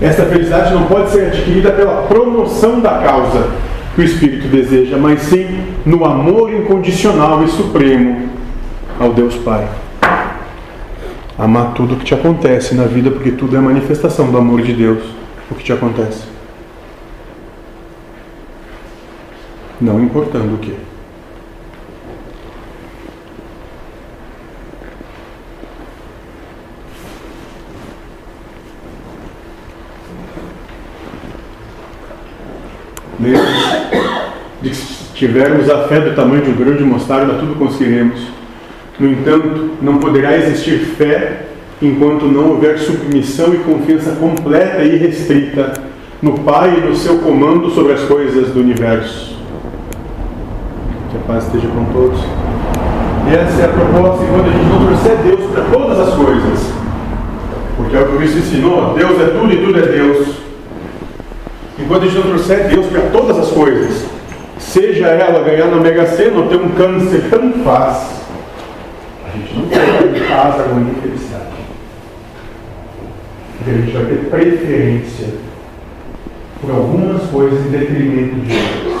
Essa 0.00 0.24
felicidade 0.24 0.72
não 0.72 0.84
pode 0.84 1.10
ser 1.10 1.26
adquirida 1.26 1.72
pela 1.72 2.02
promoção 2.02 2.78
da 2.78 2.98
causa 2.98 3.48
que 3.94 4.00
o 4.00 4.04
Espírito 4.04 4.46
deseja, 4.46 4.96
mas 4.96 5.22
sim 5.22 5.46
no 5.84 6.04
amor 6.04 6.54
incondicional 6.54 7.42
e 7.42 7.48
supremo 7.48 8.28
ao 9.00 9.12
Deus 9.12 9.34
Pai. 9.34 9.66
Amar 11.36 11.74
tudo 11.74 11.94
o 11.94 11.96
que 11.96 12.04
te 12.04 12.14
acontece 12.14 12.76
na 12.76 12.84
vida, 12.84 13.10
porque 13.10 13.32
tudo 13.32 13.56
é 13.56 13.60
manifestação 13.60 14.30
do 14.30 14.38
amor 14.38 14.62
de 14.62 14.74
Deus, 14.74 15.02
o 15.50 15.56
que 15.56 15.64
te 15.64 15.72
acontece. 15.72 16.22
Não 19.80 20.00
importando 20.00 20.54
o 20.54 20.58
que. 20.58 20.93
Mesmo 33.24 33.46
de 34.60 34.68
que 34.68 35.04
tivermos 35.14 35.70
a 35.70 35.88
fé 35.88 36.00
do 36.00 36.14
tamanho 36.14 36.42
de 36.42 36.50
um 36.50 36.54
grão 36.54 36.76
de 36.76 36.84
mostarda, 36.84 37.34
tudo 37.34 37.54
conseguiremos. 37.54 38.20
No 38.98 39.10
entanto, 39.10 39.70
não 39.80 39.96
poderá 39.96 40.36
existir 40.36 40.78
fé 40.78 41.46
enquanto 41.80 42.26
não 42.26 42.50
houver 42.50 42.78
submissão 42.78 43.54
e 43.54 43.58
confiança 43.58 44.12
completa 44.12 44.82
e 44.82 44.96
restrita 44.96 45.72
no 46.20 46.38
Pai 46.40 46.78
e 46.78 46.86
no 46.86 46.94
seu 46.94 47.18
comando 47.18 47.70
sobre 47.70 47.94
as 47.94 48.02
coisas 48.02 48.50
do 48.50 48.60
universo. 48.60 49.36
Que 51.10 51.16
a 51.16 51.20
paz 51.20 51.46
esteja 51.46 51.68
com 51.68 51.84
todos. 51.86 52.20
E 53.30 53.34
essa 53.34 53.62
é 53.62 53.64
a 53.64 53.68
proposta 53.68 54.24
enquanto 54.24 54.48
a 54.48 54.52
gente 54.52 54.66
não 54.66 54.86
trouxer 54.86 55.16
Deus 55.24 55.50
para 55.50 55.64
todas 55.64 55.98
as 55.98 56.14
coisas. 56.14 56.72
Porque 57.76 57.96
é 57.96 58.00
o 58.00 58.06
que 58.06 58.16
Cristo 58.18 58.38
ensinou: 58.38 58.94
Deus 58.94 59.18
é 59.18 59.26
tudo 59.38 59.52
e 59.52 59.56
tudo 59.56 59.78
é 59.78 59.82
Deus. 59.82 60.43
Enquanto 61.76 62.04
a 62.04 62.06
gente 62.06 62.16
não 62.16 62.34
trouxer 62.34 62.68
Deus 62.68 62.86
para 62.86 63.10
todas 63.10 63.36
as 63.36 63.50
coisas, 63.50 64.06
seja 64.58 65.08
ela 65.08 65.42
ganhar 65.42 65.66
na 65.66 65.76
Mega 65.76 66.06
Sena 66.06 66.40
ou 66.40 66.48
ter 66.48 66.56
um 66.56 66.68
câncer, 66.70 67.24
tanto 67.28 67.64
faz. 67.64 68.10
A 69.26 69.36
gente 69.36 69.54
não 69.54 69.66
vai 69.66 70.08
ter 70.08 70.28
paz, 70.28 70.60
harmonia 70.60 70.92
e 70.92 71.00
felicidade. 71.00 71.44
A 73.66 73.70
gente 73.70 73.92
vai 73.92 74.04
ter 74.04 74.30
preferência 74.30 75.28
por 76.60 76.70
algumas 76.70 77.22
coisas 77.30 77.66
em 77.66 77.70
detrimento 77.70 78.36
de 78.36 78.52
outras. 78.56 78.94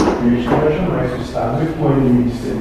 A 0.00 0.30
gente 0.30 0.48
não 0.48 0.58
vai 0.58 0.72
jamais 0.72 1.12
o 1.12 1.22
estado 1.22 1.62
equânime 1.62 2.24
de 2.24 2.36
ser 2.36 2.56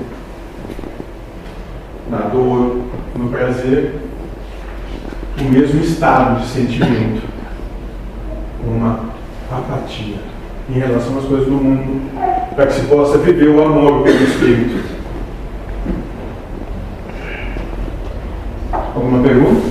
na 2.09 2.19
dor, 2.19 2.81
no 3.15 3.29
prazer, 3.29 3.95
o 5.39 5.43
mesmo 5.43 5.81
estado 5.81 6.41
de 6.41 6.47
sentimento, 6.47 7.21
uma 8.65 8.99
apatia 9.51 10.17
em 10.69 10.79
relação 10.79 11.17
às 11.17 11.25
coisas 11.25 11.47
do 11.47 11.53
mundo, 11.53 12.01
para 12.55 12.67
que 12.67 12.73
se 12.73 12.81
possa 12.87 13.17
viver 13.17 13.49
o 13.49 13.63
amor 13.63 14.03
pelo 14.03 14.23
Espírito. 14.23 14.83
Alguma 18.95 19.23
pergunta? 19.23 19.67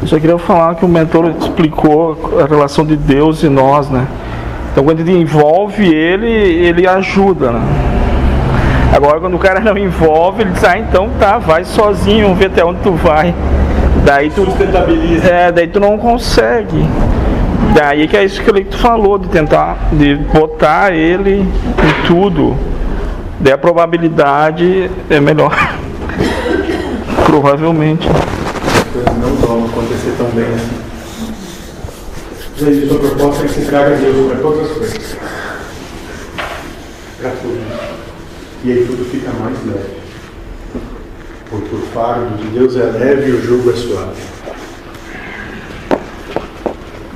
Eu 0.00 0.08
só 0.08 0.18
queria 0.18 0.38
falar 0.38 0.74
que 0.76 0.84
o 0.84 0.88
mentor 0.88 1.34
explicou 1.40 2.40
a 2.42 2.46
relação 2.46 2.84
de 2.84 2.96
Deus 2.96 3.42
e 3.42 3.48
nós, 3.48 3.90
né? 3.90 4.06
Então 4.72 4.84
quando 4.84 5.00
ele 5.00 5.20
envolve 5.20 5.86
ele, 5.86 6.26
ele 6.26 6.86
ajuda, 6.86 7.52
né? 7.52 7.87
Agora 8.92 9.20
quando 9.20 9.34
o 9.34 9.38
cara 9.38 9.60
não 9.60 9.76
envolve, 9.76 10.42
ele 10.42 10.50
diz, 10.50 10.64
ah 10.64 10.78
então 10.78 11.10
tá, 11.20 11.38
vai 11.38 11.64
sozinho, 11.64 12.24
vamos 12.24 12.38
ver 12.38 12.46
até 12.46 12.64
onde 12.64 12.80
tu 12.80 12.92
vai. 12.92 13.34
Daí 14.04 14.30
tu. 14.30 14.44
Sustentabiliza. 14.44 15.28
É, 15.28 15.52
daí 15.52 15.68
tu 15.68 15.78
não 15.78 15.98
consegue. 15.98 16.84
Daí 17.74 18.08
que 18.08 18.16
é 18.16 18.24
isso 18.24 18.42
que 18.42 18.64
tu 18.64 18.78
falou, 18.78 19.18
de 19.18 19.28
tentar 19.28 19.90
de 19.92 20.14
botar 20.16 20.94
ele 20.94 21.40
em 21.40 22.06
tudo. 22.06 22.56
Daí 23.38 23.52
a 23.52 23.58
probabilidade 23.58 24.90
é 25.10 25.20
melhor. 25.20 25.54
Provavelmente. 27.26 28.08
As 28.08 28.84
coisas 28.92 29.16
não 29.18 29.34
vão 29.36 29.66
acontecer 29.66 30.14
tão 30.16 30.26
bem 30.28 30.46
assim. 30.54 30.88
E 32.60 32.64
aí, 32.64 32.88
sua 32.88 32.98
proposta 32.98 33.44
é 33.44 33.46
que 33.46 33.54
se 33.54 33.66
traga 33.66 33.94
Deus 33.96 34.32
para 34.32 34.40
todas 34.40 34.70
as 34.70 34.76
coisas. 34.76 35.16
Para 37.20 37.30
tudo. 37.30 37.87
E 38.68 38.70
aí 38.70 38.86
tudo 38.86 39.02
fica 39.10 39.32
mais 39.32 39.56
leve. 39.64 39.96
Porque 41.48 41.74
o 41.74 41.78
fardo 41.94 42.36
de 42.36 42.48
Deus 42.48 42.76
é 42.76 42.84
leve 42.84 43.30
e 43.30 43.32
o 43.32 43.42
jugo 43.42 43.70
é 43.70 43.72
suave. 43.74 44.20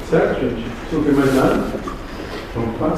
Certo, 0.08 0.40
gente? 0.40 0.66
Não 0.90 1.02
tem 1.04 1.12
mais 1.12 1.34
nada, 1.34 1.64
vamos 2.54 2.78
para 2.78 2.96